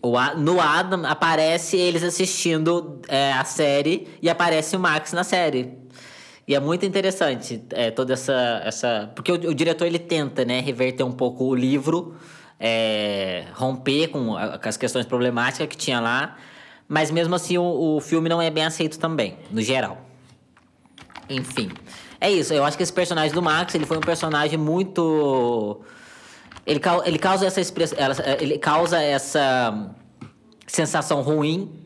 [0.00, 5.76] O, no Adam aparece eles assistindo é, a série e aparece o Max na série.
[6.46, 8.62] E é muito interessante é, toda essa.
[8.64, 12.16] essa porque o, o, diretor ele tenta né, reverter um pouco o livro,
[12.60, 16.36] é, romper com, a, com, as questões problemáticas que tinha lá,
[16.86, 19.98] mas mesmo assim o, o filme não é bem aceito também, no geral.
[21.28, 21.70] Enfim.
[22.20, 25.80] É isso, eu acho que esse personagem do Max ele foi um personagem muito.
[26.66, 27.98] Ele, ele causa essa expressão.
[28.38, 29.92] Ele causa essa
[30.66, 31.83] sensação ruim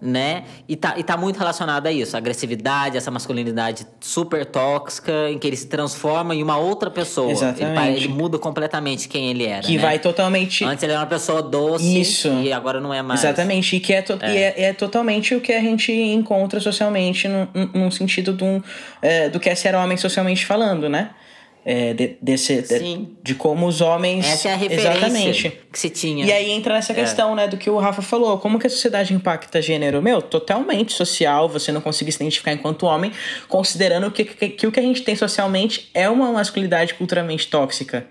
[0.00, 0.44] né?
[0.68, 5.38] E tá, e tá muito relacionado a isso, a agressividade, essa masculinidade super tóxica, em
[5.38, 7.30] que ele se transforma em uma outra pessoa.
[7.30, 7.88] Exatamente.
[7.88, 9.62] Ele, ele muda completamente quem ele era.
[9.62, 9.82] Que né?
[9.82, 10.64] vai totalmente.
[10.64, 12.28] Antes ele era uma pessoa doce isso.
[12.42, 13.22] e agora não é mais.
[13.22, 13.76] Exatamente.
[13.76, 14.18] E que é, to...
[14.20, 14.32] é.
[14.32, 18.62] E é, é totalmente o que a gente encontra socialmente, no, no sentido de um,
[19.02, 21.10] é, do que é ser homem socialmente falando, né?
[21.70, 24.26] É, de, desse, de, de, como os homens.
[24.26, 25.60] Essa é a referência exatamente.
[25.70, 26.24] que se tinha.
[26.24, 26.94] E aí entra nessa é.
[26.94, 27.42] questão, é.
[27.42, 28.38] né, do que o Rafa falou.
[28.38, 30.00] Como que a sociedade impacta gênero?
[30.00, 33.12] Meu, totalmente social, você não conseguir se identificar enquanto homem,
[33.48, 38.06] considerando que, que, que o que a gente tem socialmente é uma masculinidade culturalmente tóxica,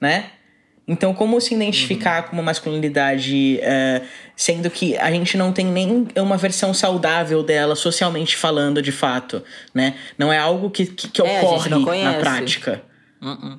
[0.00, 0.30] né?
[0.88, 2.28] Então, como se identificar uhum.
[2.28, 7.76] com uma masculinidade, uh, sendo que a gente não tem nem uma versão saudável dela,
[7.76, 9.44] socialmente falando, de fato,
[9.74, 9.96] né?
[10.16, 12.82] Não é algo que, que, que é, ocorre na prática.
[13.22, 13.58] Uh -uh.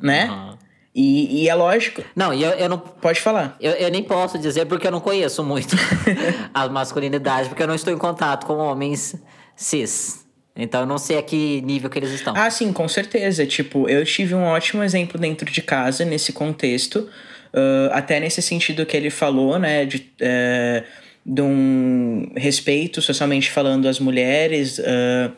[0.00, 0.28] Né?
[0.30, 0.58] Uhum.
[0.94, 2.02] E, e, é lógico.
[2.16, 2.78] Não, e eu, eu não.
[2.78, 3.56] Pode falar.
[3.60, 5.76] Eu, eu nem posso dizer porque eu não conheço muito
[6.52, 9.14] as masculinidades, porque eu não estou em contato com homens
[9.54, 10.26] cis.
[10.56, 12.34] Então eu não sei a que nível que eles estão.
[12.36, 13.46] Ah, sim, com certeza.
[13.46, 17.08] Tipo, eu tive um ótimo exemplo dentro de casa nesse contexto.
[17.52, 19.84] Uh, até nesse sentido que ele falou, né?
[19.84, 20.84] De, uh,
[21.24, 24.78] de um respeito socialmente falando às mulheres.
[24.78, 25.32] Uh,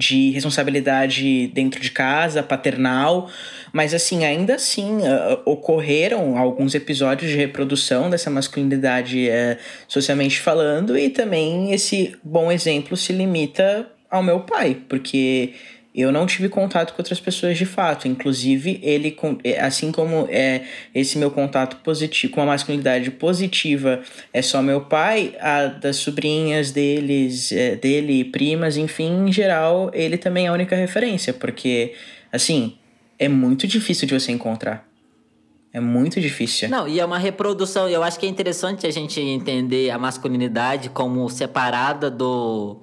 [0.00, 3.30] de responsabilidade dentro de casa, paternal,
[3.70, 10.96] mas assim, ainda assim, uh, ocorreram alguns episódios de reprodução dessa masculinidade uh, socialmente falando,
[10.96, 15.52] e também esse bom exemplo se limita ao meu pai, porque
[15.94, 18.06] eu não tive contato com outras pessoas de fato.
[18.06, 20.62] Inclusive, ele, é, assim como é
[20.94, 24.00] esse meu contato positivo, com a masculinidade positiva,
[24.32, 30.16] é só meu pai, a das sobrinhas deles, é, dele, primas, enfim, em geral, ele
[30.16, 31.94] também é a única referência, porque,
[32.32, 32.76] assim,
[33.18, 34.88] é muito difícil de você encontrar.
[35.72, 36.68] É muito difícil.
[36.68, 37.88] Não, e é uma reprodução.
[37.88, 42.78] Eu acho que é interessante a gente entender a masculinidade como separada do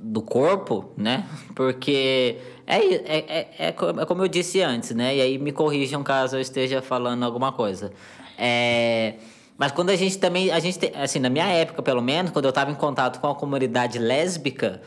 [0.00, 1.26] do corpo, né?
[1.54, 3.18] Porque é, é,
[3.58, 5.16] é, é, como eu disse antes, né?
[5.16, 7.92] E aí me corrijam caso eu esteja falando alguma coisa.
[8.38, 9.14] É,
[9.56, 12.50] mas quando a gente também, a gente, assim, na minha época, pelo menos, quando eu
[12.50, 14.80] estava em contato com a comunidade lésbica,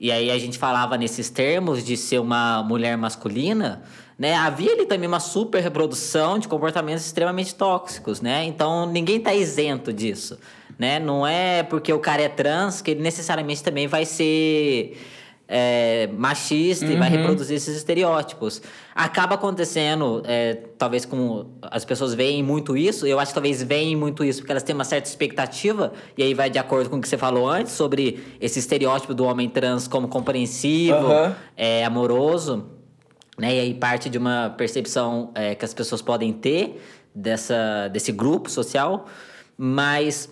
[0.00, 3.82] e aí a gente falava nesses termos de ser uma mulher masculina,
[4.18, 4.34] né?
[4.34, 8.44] Havia ali também uma super reprodução de comportamentos extremamente tóxicos, né?
[8.44, 10.38] Então ninguém está isento disso,
[10.78, 10.98] né?
[10.98, 14.96] Não é porque o cara é trans que ele necessariamente também vai ser
[15.46, 16.92] é, machista uhum.
[16.92, 17.16] e vai uhum.
[17.16, 18.62] reproduzir esses estereótipos.
[18.94, 23.96] Acaba acontecendo, é, talvez com as pessoas veem muito isso, eu acho que talvez veem
[23.96, 27.00] muito isso porque elas têm uma certa expectativa, e aí vai de acordo com o
[27.00, 31.34] que você falou antes sobre esse estereótipo do homem trans como compreensivo, uhum.
[31.56, 32.73] é, amoroso,
[33.38, 33.54] né?
[33.54, 36.80] E aí parte de uma percepção é, que as pessoas podem ter
[37.14, 39.06] dessa, desse grupo social,
[39.56, 40.28] mas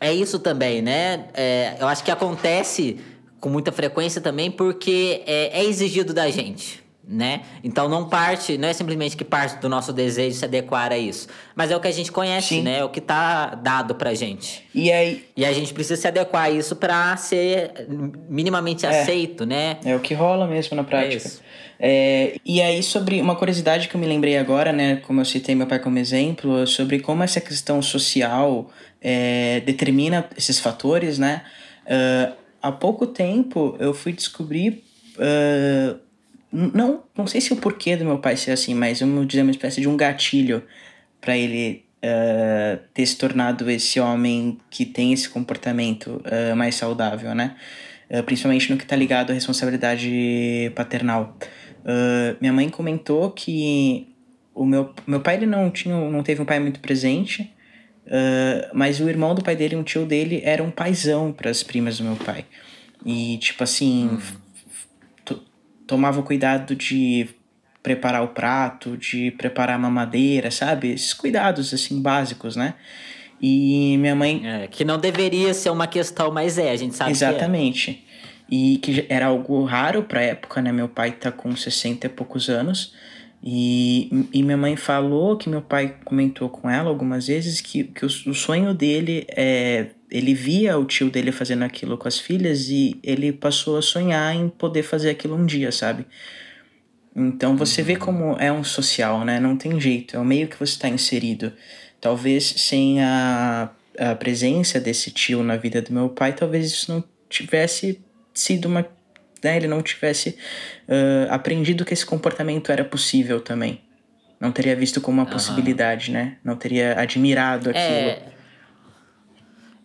[0.00, 1.28] é isso também, né?
[1.34, 2.98] É, eu acho que acontece
[3.40, 6.85] com muita frequência também, porque é, é exigido da gente.
[7.08, 7.42] Né?
[7.62, 11.28] Então não parte, não é simplesmente que parte do nosso desejo se adequar a isso,
[11.54, 12.62] mas é o que a gente conhece, Sim.
[12.62, 12.80] né?
[12.80, 14.64] É o que está dado pra gente.
[14.74, 17.86] E aí E a gente precisa se adequar a isso para ser
[18.28, 18.88] minimamente é.
[18.88, 19.78] aceito, né?
[19.84, 21.30] É o que rola mesmo na prática.
[21.78, 25.24] É, é, e aí sobre uma curiosidade que eu me lembrei agora, né, como eu
[25.24, 28.68] citei meu pai como exemplo, sobre como essa questão social
[29.00, 31.42] é, determina esses fatores, né?
[31.86, 34.84] Uh, há pouco tempo eu fui descobrir.
[35.16, 36.05] Uh,
[36.52, 39.50] não, não sei se o porquê do meu pai ser assim, mas vamos dizer uma
[39.50, 40.62] espécie de um gatilho
[41.20, 47.34] para ele uh, ter se tornado esse homem que tem esse comportamento uh, mais saudável,
[47.34, 47.56] né?
[48.24, 51.36] principalmente no que está ligado à responsabilidade paternal.
[52.40, 54.14] minha mãe comentou que
[54.54, 57.52] o meu, meu pai ele não tinha não teve um pai muito presente
[58.06, 61.62] Uh, mas o irmão do pai dele, um tio dele, era um paizão para as
[61.62, 62.44] primas do meu pai.
[63.04, 64.18] E, tipo assim, hum.
[65.86, 67.28] Tomava cuidado de
[67.82, 70.90] preparar o prato, de preparar a mamadeira, sabe?
[70.92, 72.74] Esses cuidados, assim, básicos, né?
[73.40, 74.42] E minha mãe.
[74.44, 77.92] É, que não deveria ser uma questão, mas é, a gente sabe Exatamente.
[77.92, 78.06] que é.
[78.48, 80.72] E que era algo raro pra época, né?
[80.72, 82.94] Meu pai tá com 60 e poucos anos.
[83.42, 88.04] E, e minha mãe falou que meu pai comentou com ela algumas vezes que, que
[88.04, 89.90] o, o sonho dele é.
[90.10, 94.34] Ele via o tio dele fazendo aquilo com as filhas e ele passou a sonhar
[94.34, 96.06] em poder fazer aquilo um dia, sabe?
[97.14, 99.40] Então você vê como é um social, né?
[99.40, 101.52] Não tem jeito, é o meio que você está inserido.
[102.00, 107.02] Talvez sem a, a presença desse tio na vida do meu pai, talvez isso não
[107.28, 108.00] tivesse
[108.34, 108.86] sido uma
[109.42, 110.30] né, ele não tivesse
[110.88, 113.80] uh, aprendido que esse comportamento era possível também.
[114.40, 115.32] Não teria visto como uma uhum.
[115.32, 116.36] possibilidade, né?
[116.44, 117.84] Não teria admirado aquilo.
[117.84, 118.22] É,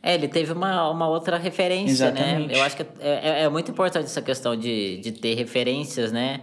[0.04, 2.22] é ele teve uma, uma outra referência, né?
[2.22, 2.48] Exatamente.
[2.48, 2.60] né?
[2.60, 6.42] Eu acho que é, é, é muito importante essa questão de, de ter referências, né?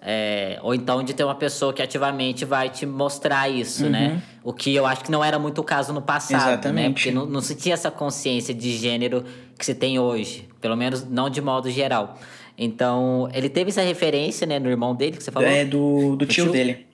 [0.00, 4.08] É, ou então de ter uma pessoa que ativamente vai te mostrar isso, né?
[4.08, 4.14] uhum.
[4.14, 4.22] né?
[4.44, 6.52] O que eu acho que não era muito o caso no passado, né?
[6.52, 6.88] Exatamente.
[6.88, 6.94] né?
[6.94, 9.24] Porque não, não se tinha essa consciência de gênero
[9.58, 10.48] que se tem hoje.
[10.60, 12.16] Pelo menos não de modo geral.
[12.56, 15.48] Então, ele teve essa referência, né, no irmão dele, que você falou?
[15.48, 16.86] É, do, do tio, tio, dele.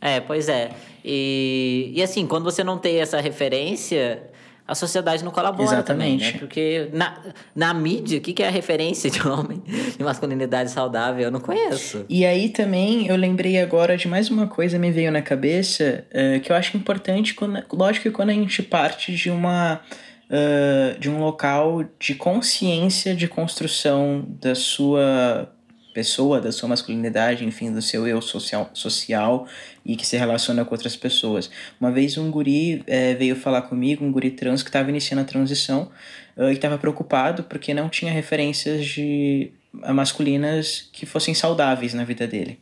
[0.00, 0.70] É, pois é.
[1.04, 4.30] E, e assim, quando você não tem essa referência,
[4.68, 6.18] a sociedade não colabora Exatamente.
[6.18, 6.38] também, né?
[6.38, 7.18] Porque na,
[7.56, 9.62] na mídia, o que, que é a referência de homem
[9.96, 11.24] de masculinidade saudável?
[11.24, 12.04] Eu não conheço.
[12.06, 16.38] E aí também eu lembrei agora de mais uma coisa me veio na cabeça uh,
[16.40, 19.80] que eu acho importante, quando, lógico que quando a gente parte de uma
[20.28, 25.50] uh, de um local de consciência de construção da sua
[25.98, 29.48] pessoa, da sua masculinidade, enfim, do seu eu social, social
[29.84, 31.50] e que se relaciona com outras pessoas.
[31.80, 35.24] Uma vez um guri é, veio falar comigo, um guri trans que estava iniciando a
[35.24, 35.90] transição
[36.36, 42.28] uh, e estava preocupado porque não tinha referências de masculinas que fossem saudáveis na vida
[42.28, 42.60] dele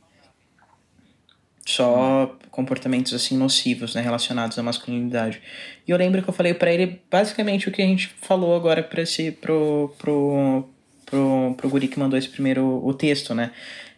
[1.68, 5.42] só comportamentos assim nocivos, né, relacionados à masculinidade.
[5.86, 8.84] E eu lembro que eu falei para ele basicamente o que a gente falou agora
[8.84, 10.64] para esse pro pro
[11.06, 13.52] pro pro guri que mandou esse primeiro o texto, né?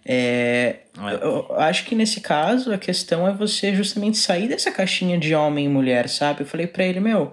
[0.07, 1.15] É, é.
[1.23, 5.67] Eu acho que nesse caso a questão é você justamente sair dessa caixinha de homem
[5.67, 6.43] e mulher, sabe?
[6.43, 7.33] Eu falei para ele, meu,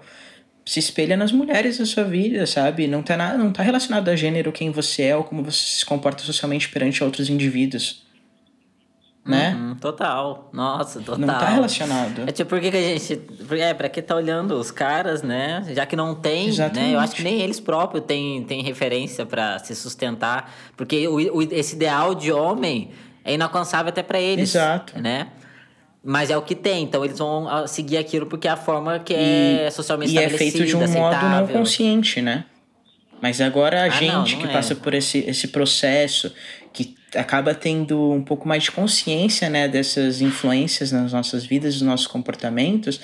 [0.64, 2.86] se espelha nas mulheres da sua vida, sabe?
[2.86, 5.86] Não tá nada, não tá relacionado a gênero quem você é ou como você se
[5.86, 8.05] comporta socialmente perante outros indivíduos
[9.26, 9.54] né?
[9.54, 10.48] Uhum, total.
[10.52, 11.18] Nossa, total.
[11.18, 12.22] Não tá relacionado.
[12.26, 13.20] É tipo, por que, que a gente.
[13.58, 15.64] É, pra que tá olhando os caras, né?
[15.74, 16.90] Já que não tem, Exatamente.
[16.90, 16.94] né?
[16.94, 20.52] Eu acho que nem eles próprios têm, têm referência para se sustentar.
[20.76, 22.90] Porque o, o, esse ideal de homem
[23.24, 24.50] é inalcançável até para eles.
[24.50, 24.98] Exato.
[25.00, 25.28] Né?
[26.04, 29.00] Mas é o que tem, então eles vão ah, seguir aquilo porque é a forma
[29.00, 31.28] que é socialmente e estabelecida, E é feito de um aceitável.
[31.28, 32.44] modo não consciente, né?
[33.20, 34.52] Mas agora a ah, gente não, não que é.
[34.52, 36.32] passa por esse, esse processo,
[36.76, 41.82] que acaba tendo um pouco mais de consciência né, dessas influências nas nossas vidas, nos
[41.82, 43.00] nossos comportamentos,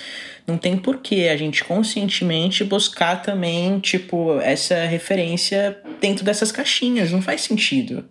[0.47, 7.11] não tem por que a gente conscientemente buscar também, tipo, essa referência dentro dessas caixinhas.
[7.11, 8.05] Não faz sentido.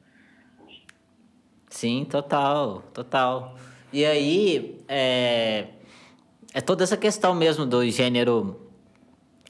[1.70, 3.56] Sim, total, total.
[3.94, 5.68] E aí, é,
[6.56, 8.71] é toda essa questão mesmo do gênero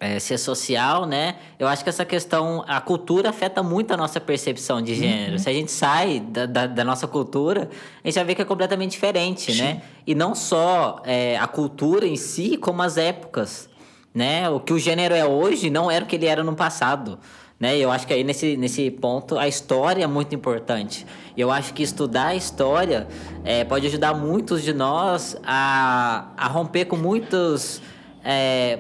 [0.01, 1.35] é, ser social, né?
[1.59, 5.33] Eu acho que essa questão, a cultura afeta muito a nossa percepção de gênero.
[5.33, 5.37] Uhum.
[5.37, 7.69] Se a gente sai da, da, da, nossa cultura,
[8.03, 9.61] a gente já vê que é completamente diferente, Sim.
[9.61, 9.81] né?
[10.05, 13.69] E não só é, a cultura em si, como as épocas,
[14.11, 14.49] né?
[14.49, 17.19] O que o gênero é hoje não era o que ele era no passado,
[17.59, 17.77] né?
[17.77, 21.05] Eu acho que aí nesse, nesse ponto a história é muito importante.
[21.37, 23.07] E eu acho que estudar a história
[23.43, 27.79] é, pode ajudar muitos de nós a, a romper com muitos...
[28.23, 28.79] É,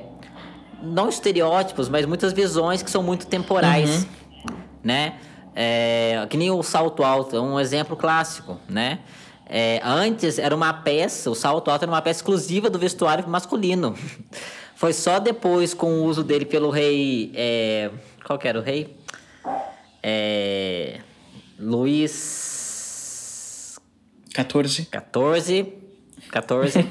[0.81, 4.55] não estereótipos, mas muitas visões que são muito temporais, uhum.
[4.83, 5.15] né?
[5.53, 8.99] É, que nem o salto alto, é um exemplo clássico, né?
[9.45, 13.95] É, antes era uma peça, o salto alto era uma peça exclusiva do vestuário masculino.
[14.75, 17.31] Foi só depois, com o uso dele pelo rei.
[17.35, 17.91] É,
[18.25, 18.97] qual que era o rei?
[20.01, 21.01] É,
[21.59, 22.59] Luís.
[24.33, 24.85] 14.
[24.85, 25.80] 14.
[26.31, 26.79] 14.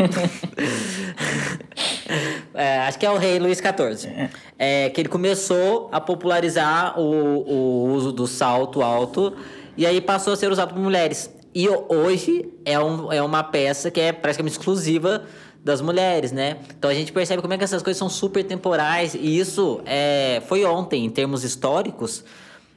[2.55, 4.09] é, acho que é o rei Luís XIV.
[4.09, 4.31] É.
[4.59, 9.35] é, que ele começou a popularizar o, o uso do salto alto
[9.77, 11.35] e aí passou a ser usado por mulheres.
[11.55, 15.25] E hoje é, um, é uma peça que é praticamente exclusiva
[15.65, 16.59] das mulheres, né?
[16.79, 20.43] Então a gente percebe como é que essas coisas são super temporais e isso é,
[20.47, 22.25] foi ontem, em termos históricos.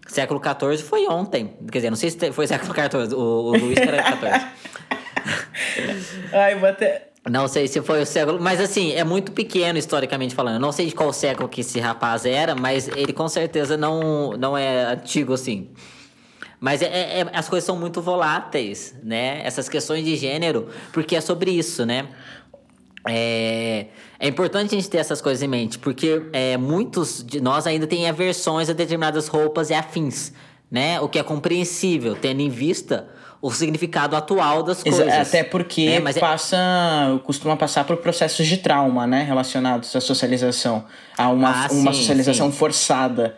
[0.07, 1.53] Século XIV foi ontem.
[1.71, 4.47] Quer dizer, não sei se foi século XIV, o, o Luís era XIV.
[6.33, 7.09] Ai, vou até.
[7.29, 10.59] Não sei se foi o século, mas assim, é muito pequeno historicamente falando.
[10.59, 14.57] Não sei de qual século que esse rapaz era, mas ele com certeza não, não
[14.57, 15.69] é antigo assim.
[16.59, 19.41] Mas é, é, é, as coisas são muito voláteis, né?
[19.45, 22.09] Essas questões de gênero, porque é sobre isso, né?
[23.07, 23.87] É,
[24.19, 27.85] é importante a gente ter essas coisas em mente, porque é, muitos de nós ainda
[27.85, 30.33] têm aversões a determinadas roupas e afins,
[30.69, 30.99] né?
[30.99, 33.09] O que é compreensível, tendo em vista
[33.43, 35.05] o significado atual das coisas.
[35.05, 36.57] Até porque é, é, passa,
[37.25, 40.85] costuma passar por processos de trauma, né, relacionados à socialização,
[41.17, 42.57] a uma, ah, uma sim, socialização sim.
[42.57, 43.35] forçada.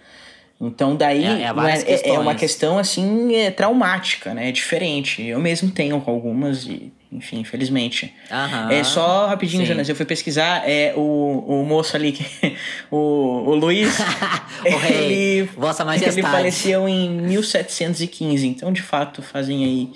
[0.59, 4.49] Então daí é, é, é, é, uma questão assim é traumática, né?
[4.49, 5.21] É diferente.
[5.21, 8.13] Eu mesmo tenho algumas e enfim, infelizmente.
[8.29, 9.67] Aham, é só rapidinho, sim.
[9.67, 12.17] Jonas, eu fui pesquisar, é o, o moço ali,
[12.91, 13.97] o, o Luiz,
[14.65, 16.19] o rei, ele, Vossa Majestade.
[16.19, 19.91] ele faleceu em 1715, então de fato fazem aí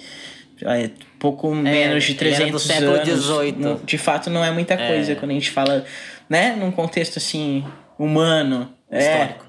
[0.65, 3.25] é, pouco é, menos de 300 do século anos.
[3.25, 3.77] XVIII.
[3.83, 4.87] De fato não é muita é.
[4.87, 5.83] coisa quando a gente fala,
[6.29, 7.65] né, num contexto assim
[7.97, 8.99] humano, é.
[8.99, 9.48] histórico.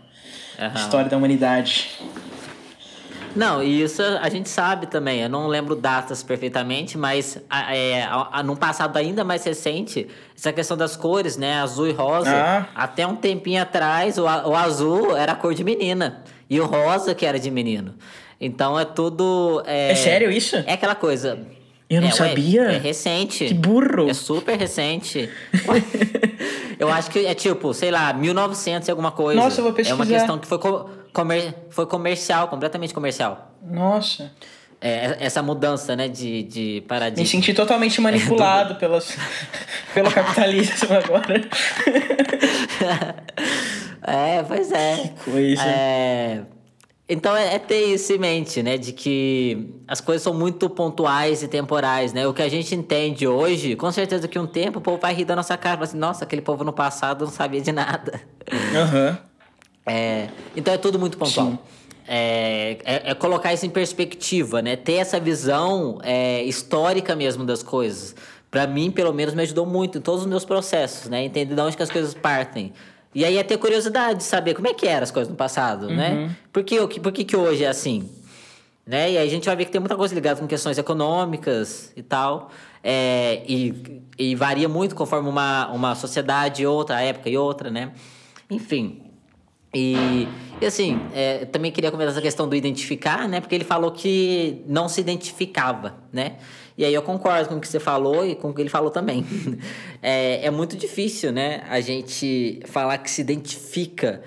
[0.61, 1.89] É, História da humanidade.
[3.35, 5.23] Não, e isso a gente sabe também.
[5.23, 7.41] Eu não lembro datas perfeitamente, mas
[7.73, 8.07] é,
[8.45, 10.07] num passado ainda mais recente,
[10.37, 11.61] essa questão das cores, né?
[11.61, 12.31] Azul e rosa.
[12.31, 12.67] Ah.
[12.75, 16.23] Até um tempinho atrás, o, o azul era a cor de menina.
[16.49, 17.95] E o rosa que era de menino.
[18.41, 19.63] Então é tudo.
[19.65, 20.57] É, é sério isso?
[20.67, 21.39] É aquela coisa.
[21.91, 22.63] Eu não é, sabia.
[22.71, 23.47] é recente.
[23.47, 24.09] Que burro.
[24.09, 25.29] É super recente.
[26.79, 29.41] eu acho que é tipo, sei lá, 1900 e alguma coisa.
[29.41, 29.95] Nossa, eu vou pesquisar.
[29.95, 30.59] É uma questão que foi,
[31.13, 33.57] comer, foi comercial, completamente comercial.
[33.61, 34.31] Nossa.
[34.81, 37.23] É, essa mudança, né, de, de paradigma.
[37.23, 38.79] Me senti totalmente manipulado é, do...
[38.79, 39.17] pelos,
[39.93, 41.35] pelo capitalismo agora.
[44.07, 44.97] é, pois é.
[44.97, 45.63] Que coisa.
[45.65, 46.43] É...
[47.13, 48.79] Então é, é, ter isso em mente, né?
[48.79, 52.25] De que as coisas são muito pontuais e temporais, né?
[52.29, 55.25] O que a gente entende hoje, com certeza que um tempo o povo vai rir
[55.25, 58.21] da nossa cara, fala assim, nossa, aquele povo no passado não sabia de nada.
[58.51, 59.17] Uhum.
[59.87, 61.59] É, então é tudo muito pontual.
[62.07, 64.77] É, é, é, colocar isso em perspectiva, né?
[64.77, 68.15] Ter essa visão é, histórica mesmo das coisas.
[68.51, 71.25] Para mim, pelo menos, me ajudou muito em todos os meus processos, né?
[71.25, 72.73] Entender de onde que as coisas partem.
[73.15, 75.89] E aí é ter curiosidade de saber como é que eram as coisas no passado,
[75.89, 76.11] né?
[76.11, 76.27] uhum.
[76.27, 76.37] né?
[76.53, 78.09] Por que, por que, que hoje é assim?
[78.87, 79.13] Né?
[79.13, 82.03] E aí a gente vai ver que tem muita coisa ligada com questões econômicas e
[82.03, 82.51] tal.
[82.83, 87.71] É, e, e varia muito conforme uma, uma sociedade e outra, a época e outra,
[87.71, 87.93] né?
[88.51, 89.03] Enfim.
[89.73, 90.27] E,
[90.61, 93.41] e assim, é, também queria comentar essa questão do identificar, né?
[93.41, 96.39] Porque ele falou que não se identificava, né?
[96.81, 98.91] E aí eu concordo com o que você falou e com o que ele falou
[98.91, 99.23] também.
[100.03, 101.63] é, é muito difícil, né?
[101.69, 104.23] A gente falar que se identifica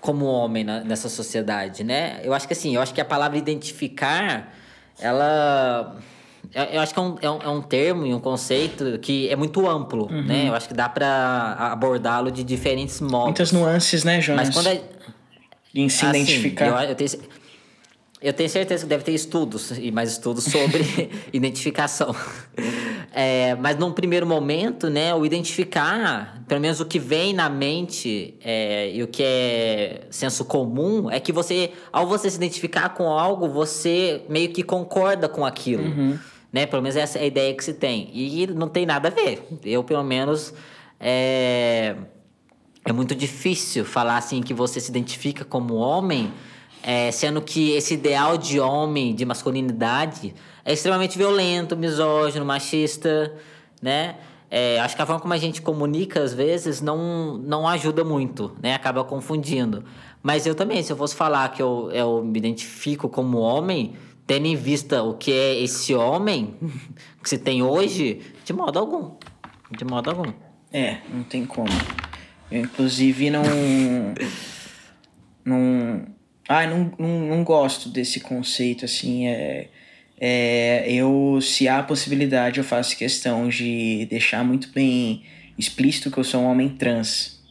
[0.00, 2.20] como homem na, nessa sociedade, né?
[2.24, 4.52] Eu acho que assim, eu acho que a palavra identificar,
[4.98, 5.96] ela...
[6.52, 9.36] Eu acho que é um, é um, é um termo e um conceito que é
[9.36, 10.24] muito amplo, uhum.
[10.24, 10.48] né?
[10.48, 13.26] Eu acho que dá para abordá-lo de diferentes modos.
[13.26, 14.48] Muitas nuances, né, Jonas?
[14.48, 14.82] Mas quando é...
[15.72, 16.66] em se Assim, identificar?
[16.66, 17.10] Eu, eu tenho,
[18.24, 22.16] eu tenho certeza que deve ter estudos, e mais estudos sobre identificação.
[23.12, 28.34] É, mas num primeiro momento, né, o identificar, pelo menos o que vem na mente
[28.42, 33.10] é, e o que é senso comum, é que você, ao você se identificar com
[33.10, 35.84] algo, você meio que concorda com aquilo.
[36.50, 36.64] Né?
[36.64, 38.08] Pelo menos essa é a ideia que se tem.
[38.14, 39.46] E não tem nada a ver.
[39.62, 40.54] Eu, pelo menos,
[40.98, 41.94] é,
[42.86, 46.32] é muito difícil falar assim que você se identifica como homem,
[46.86, 53.34] é, sendo que esse ideal de homem, de masculinidade, é extremamente violento, misógino, machista,
[53.80, 54.16] né?
[54.50, 58.54] É, acho que a forma como a gente comunica, às vezes, não, não ajuda muito,
[58.62, 58.74] né?
[58.74, 59.82] Acaba confundindo.
[60.22, 63.94] Mas eu também, se eu fosse falar que eu, eu me identifico como homem,
[64.26, 66.54] tendo em vista o que é esse homem
[67.22, 69.12] que se tem hoje, de modo algum.
[69.70, 70.32] De modo algum.
[70.70, 71.68] É, não tem como.
[72.50, 73.42] Eu, inclusive, não.
[75.44, 76.13] não.
[76.48, 79.26] Ah, não, não, não gosto desse conceito, assim.
[79.28, 79.68] É,
[80.20, 85.24] é, eu, se há possibilidade, eu faço questão de deixar muito bem
[85.58, 87.42] explícito que eu sou um homem trans.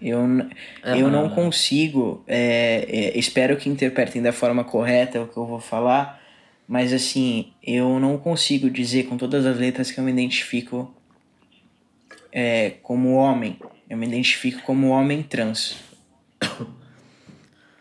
[0.00, 0.48] Eu, n-
[0.84, 5.58] eu não consigo, é, é, espero que interpretem da forma correta o que eu vou
[5.58, 6.22] falar,
[6.68, 10.94] mas assim, eu não consigo dizer com todas as letras que eu me identifico
[12.30, 13.58] é, como homem.
[13.90, 15.76] Eu me identifico como homem trans.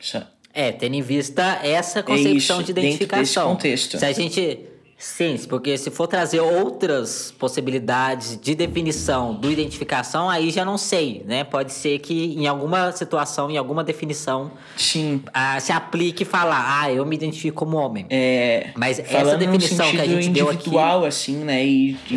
[0.60, 3.49] É, tendo em vista essa concepção isso, de dentro desse identificação.
[3.49, 3.99] contexto.
[3.99, 4.60] Se a gente.
[4.99, 11.24] Sim, porque se for trazer outras possibilidades de definição do identificação, aí já não sei,
[11.28, 11.43] né?
[11.43, 16.91] Pode ser que em alguma situação, em alguma definição, Sim, ah, se aplique falar, ah,
[16.91, 18.08] eu me identifico como homem.
[18.10, 20.55] é, Mas essa definição que a gente deu aqui.
[20.55, 22.16] individual, assim, né, e de,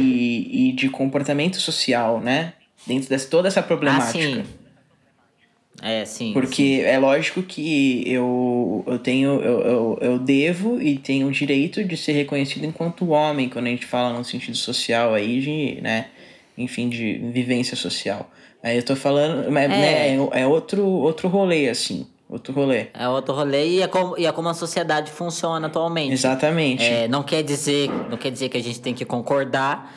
[0.50, 2.54] e de comportamento social, né,
[2.86, 4.12] dentro de toda essa Ah, problemática.
[4.18, 4.42] sim.
[5.82, 6.32] É, sim.
[6.32, 11.82] Porque é lógico que eu, eu tenho, eu, eu, eu devo e tenho o direito
[11.84, 16.08] de ser reconhecido enquanto homem, quando a gente fala no sentido social aí, de, né,
[16.58, 18.30] enfim, de vivência social.
[18.62, 22.88] Aí eu tô falando, mas, né, é, é outro, outro rolê, assim, outro rolê.
[22.92, 26.12] É outro rolê e é como, e é como a sociedade funciona atualmente.
[26.12, 26.84] Exatamente.
[26.84, 29.90] É, não quer dizer, não quer dizer que a gente tem que concordar,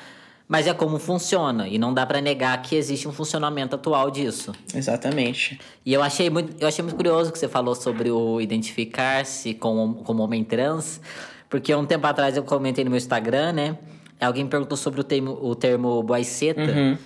[0.54, 4.51] mas é como funciona e não dá pra negar que existe um funcionamento atual disso.
[4.72, 5.60] Exatamente.
[5.84, 9.95] E eu achei muito, eu achei muito curioso que você falou sobre o identificar-se como,
[10.04, 11.01] como homem trans,
[11.49, 13.78] porque um tempo atrás eu comentei no meu Instagram, né?
[14.22, 16.97] Alguém perguntou sobre o termo, o termo boiceta, Uhum.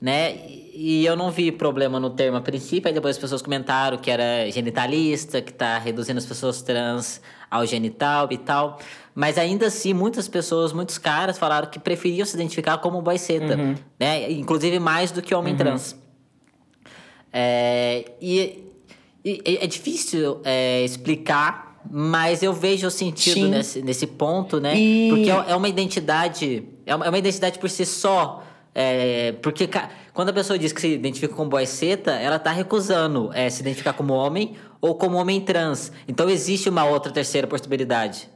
[0.00, 0.36] né?
[0.72, 4.10] E eu não vi problema no termo a princípio, aí depois as pessoas comentaram que
[4.12, 8.78] era genitalista, que tá reduzindo as pessoas trans ao genital e tal.
[9.14, 13.56] Mas ainda assim, muitas pessoas, muitos caras falaram que preferiam se identificar como boiceta,
[14.00, 14.30] né?
[14.32, 15.94] Inclusive mais do que homem trans.
[17.32, 18.64] É, e,
[19.24, 23.48] e- é difícil é, explicar, mas eu vejo o sentido Sim.
[23.50, 24.76] nesse, nesse ponto, né?
[24.76, 26.64] E- Porque é é uma identidade.
[26.86, 28.42] É uma, é uma identidade por si só.
[28.74, 29.68] é, porque
[30.14, 33.92] quando a pessoa diz que se identifica como boiceta, ela tá recusando é, se identificar
[33.92, 35.92] como homem ou como homem trans.
[36.08, 38.28] Então existe uma outra terceira possibilidade.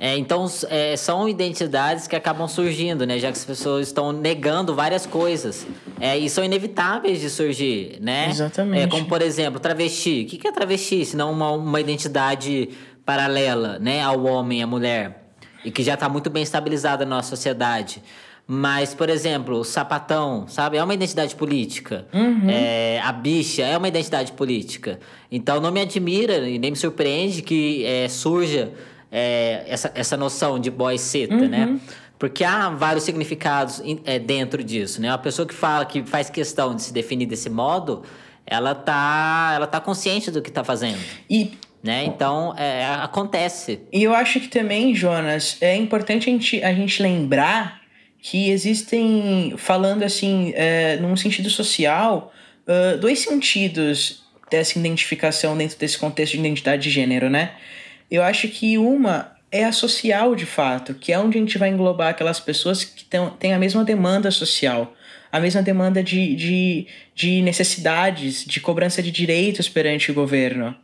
[0.00, 3.18] É, então, é, são identidades que acabam surgindo, né?
[3.18, 5.66] Já que as pessoas estão negando várias coisas.
[6.00, 8.28] É, e são inevitáveis de surgir, né?
[8.30, 8.84] Exatamente.
[8.84, 10.22] É, como, por exemplo, travesti.
[10.22, 11.04] O que é travesti?
[11.04, 12.68] Se não uma, uma identidade
[13.04, 14.00] paralela, né?
[14.00, 15.32] Ao homem e à mulher.
[15.64, 18.00] E que já está muito bem estabilizada na nossa sociedade.
[18.46, 20.76] Mas, por exemplo, o sapatão, sabe?
[20.76, 22.06] É uma identidade política.
[22.48, 25.00] É, a bicha é uma identidade política.
[25.30, 28.72] Então, não me admira e nem me surpreende que é, surja
[29.10, 31.78] é, essa, essa noção de boy seta, né?
[32.18, 35.10] Porque há vários significados é, dentro disso, né?
[35.10, 38.02] Uma pessoa que fala, que faz questão de se definir desse modo,
[38.44, 40.98] ela tá, ela tá consciente do que tá fazendo,
[41.30, 42.04] E né?
[42.04, 43.80] Então, é, acontece.
[43.92, 47.80] E eu acho que também, Jonas, é importante a gente, a gente lembrar
[48.20, 52.32] que existem, falando assim, é, num sentido social,
[52.68, 57.52] ah, dois sentidos dessa identificação dentro desse contexto de identidade de gênero, né?
[58.10, 61.68] Eu acho que uma é a social, de fato, que é onde a gente vai
[61.70, 63.04] englobar aquelas pessoas que
[63.38, 64.92] têm a mesma demanda social,
[65.32, 70.74] a mesma demanda de, de, de necessidades, de cobrança de direitos perante o governo.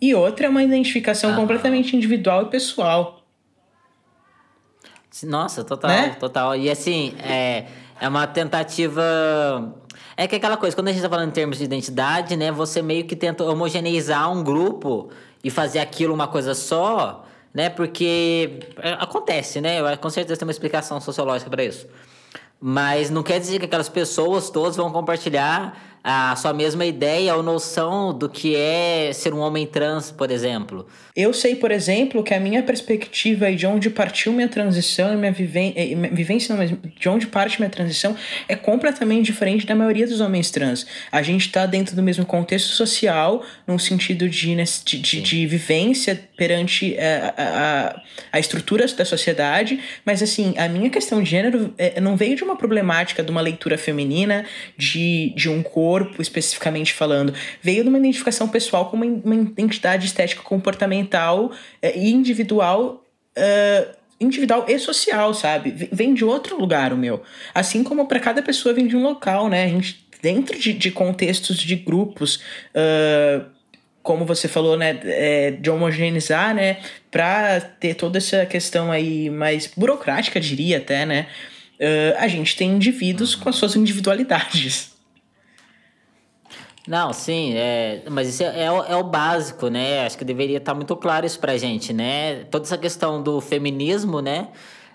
[0.00, 1.40] E outra é uma identificação Aham.
[1.40, 3.24] completamente individual e pessoal.
[5.24, 6.16] Nossa, total, Né?
[6.20, 6.56] total.
[6.56, 7.64] E assim, é,
[8.00, 9.02] é uma tentativa.
[10.16, 12.52] É que é aquela coisa, quando a gente tá falando em termos de identidade, né?
[12.52, 15.10] Você meio que tenta homogeneizar um grupo
[15.42, 17.24] e fazer aquilo uma coisa só,
[17.54, 17.68] né?
[17.70, 19.80] Porque é, acontece, né?
[19.80, 21.86] Eu- Com certeza tem uma explicação sociológica para isso.
[22.60, 27.42] Mas não quer dizer que aquelas pessoas todas vão compartilhar a sua mesma ideia ou
[27.42, 30.86] noção do que é ser um homem trans, por exemplo.
[31.14, 35.16] Eu sei, por exemplo, que a minha perspectiva e de onde partiu minha transição e
[35.18, 35.32] minha,
[36.10, 38.16] vivência, não, mas de onde parte minha transição
[38.48, 40.86] é completamente diferente da maioria dos homens trans.
[41.12, 45.46] A gente está dentro do mesmo contexto social, num sentido de, né, de, de, de
[45.46, 48.02] vivência perante a, a,
[48.32, 52.44] a estrutura da sociedade, mas assim, a minha questão de gênero é, não veio de
[52.44, 54.46] uma problemática de uma leitura feminina,
[54.76, 57.32] de, de um corpo especificamente falando,
[57.62, 63.04] veio de uma identificação pessoal com uma, uma identidade estética comportamental é, e individual.
[63.36, 65.88] Uh, individual e social, sabe?
[65.92, 67.22] Vem de outro lugar o meu.
[67.54, 69.64] Assim como para cada pessoa vem de um local, né?
[69.64, 72.42] A gente, dentro de, de contextos de grupos,
[72.74, 73.46] uh,
[74.08, 76.78] como você falou, né, é, de homogeneizar, né,
[77.10, 81.26] para ter toda essa questão aí mais burocrática, diria até, né,
[81.78, 84.97] uh, a gente tem indivíduos com as suas individualidades.
[86.88, 90.06] Não, sim, é, mas isso é, é, é, o básico, né?
[90.06, 92.44] Acho que deveria estar muito claro isso pra gente, né?
[92.44, 94.48] Toda essa questão do feminismo, né?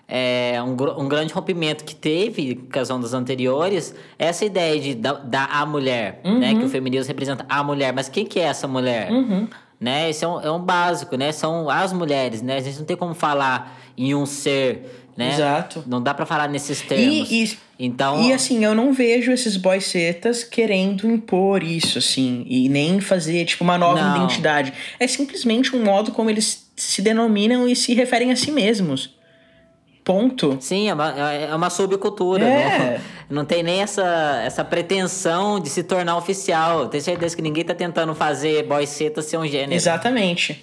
[0.06, 5.48] é, um, um grande rompimento que teve com as ondas anteriores, essa ideia de dar
[5.50, 6.38] a mulher, uhum.
[6.38, 6.54] né?
[6.54, 7.92] Que o feminismo representa a mulher.
[7.92, 9.10] Mas quem que é essa mulher?
[9.10, 9.48] Uhum.
[9.80, 10.10] Né?
[10.10, 11.32] Esse é um, é um básico, né?
[11.32, 12.56] São as mulheres, né?
[12.56, 15.34] A gente não tem como falar em um ser, né?
[15.34, 15.82] Exato.
[15.86, 17.30] Não dá para falar nesses termos.
[17.30, 18.22] E, e, então...
[18.22, 23.64] e assim, eu não vejo esses boysetas querendo impor isso, assim, e nem fazer, tipo,
[23.64, 24.16] uma nova não.
[24.16, 24.72] identidade.
[24.98, 29.14] É simplesmente um modo como eles se denominam e se referem a si mesmos.
[30.04, 30.58] Ponto.
[30.60, 32.44] Sim, é uma, é uma subcultura.
[32.44, 33.00] É.
[33.28, 36.88] Não, não tem nem essa, essa pretensão de se tornar oficial.
[36.88, 39.72] Tenho certeza que ninguém tá tentando fazer boy seta ser um gênero.
[39.72, 40.62] Exatamente.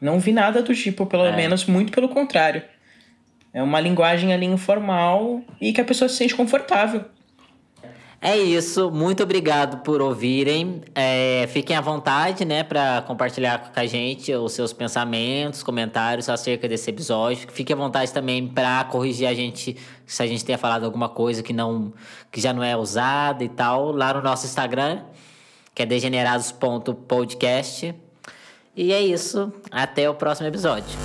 [0.00, 1.36] Não vi nada do tipo, pelo é.
[1.36, 2.64] menos, muito pelo contrário.
[3.52, 7.04] É uma linguagem ali informal e que a pessoa se sente confortável.
[8.24, 10.82] É isso, muito obrigado por ouvirem.
[10.94, 16.68] É, fiquem à vontade, né, para compartilhar com a gente os seus pensamentos, comentários acerca
[16.68, 17.50] desse episódio.
[17.50, 19.76] Fiquem à vontade também para corrigir a gente
[20.06, 21.92] se a gente tenha falado alguma coisa que não
[22.30, 25.00] que já não é usada e tal, lá no nosso Instagram,
[25.74, 27.92] que é degenerados.podcast.
[28.76, 30.96] E é isso, até o próximo episódio.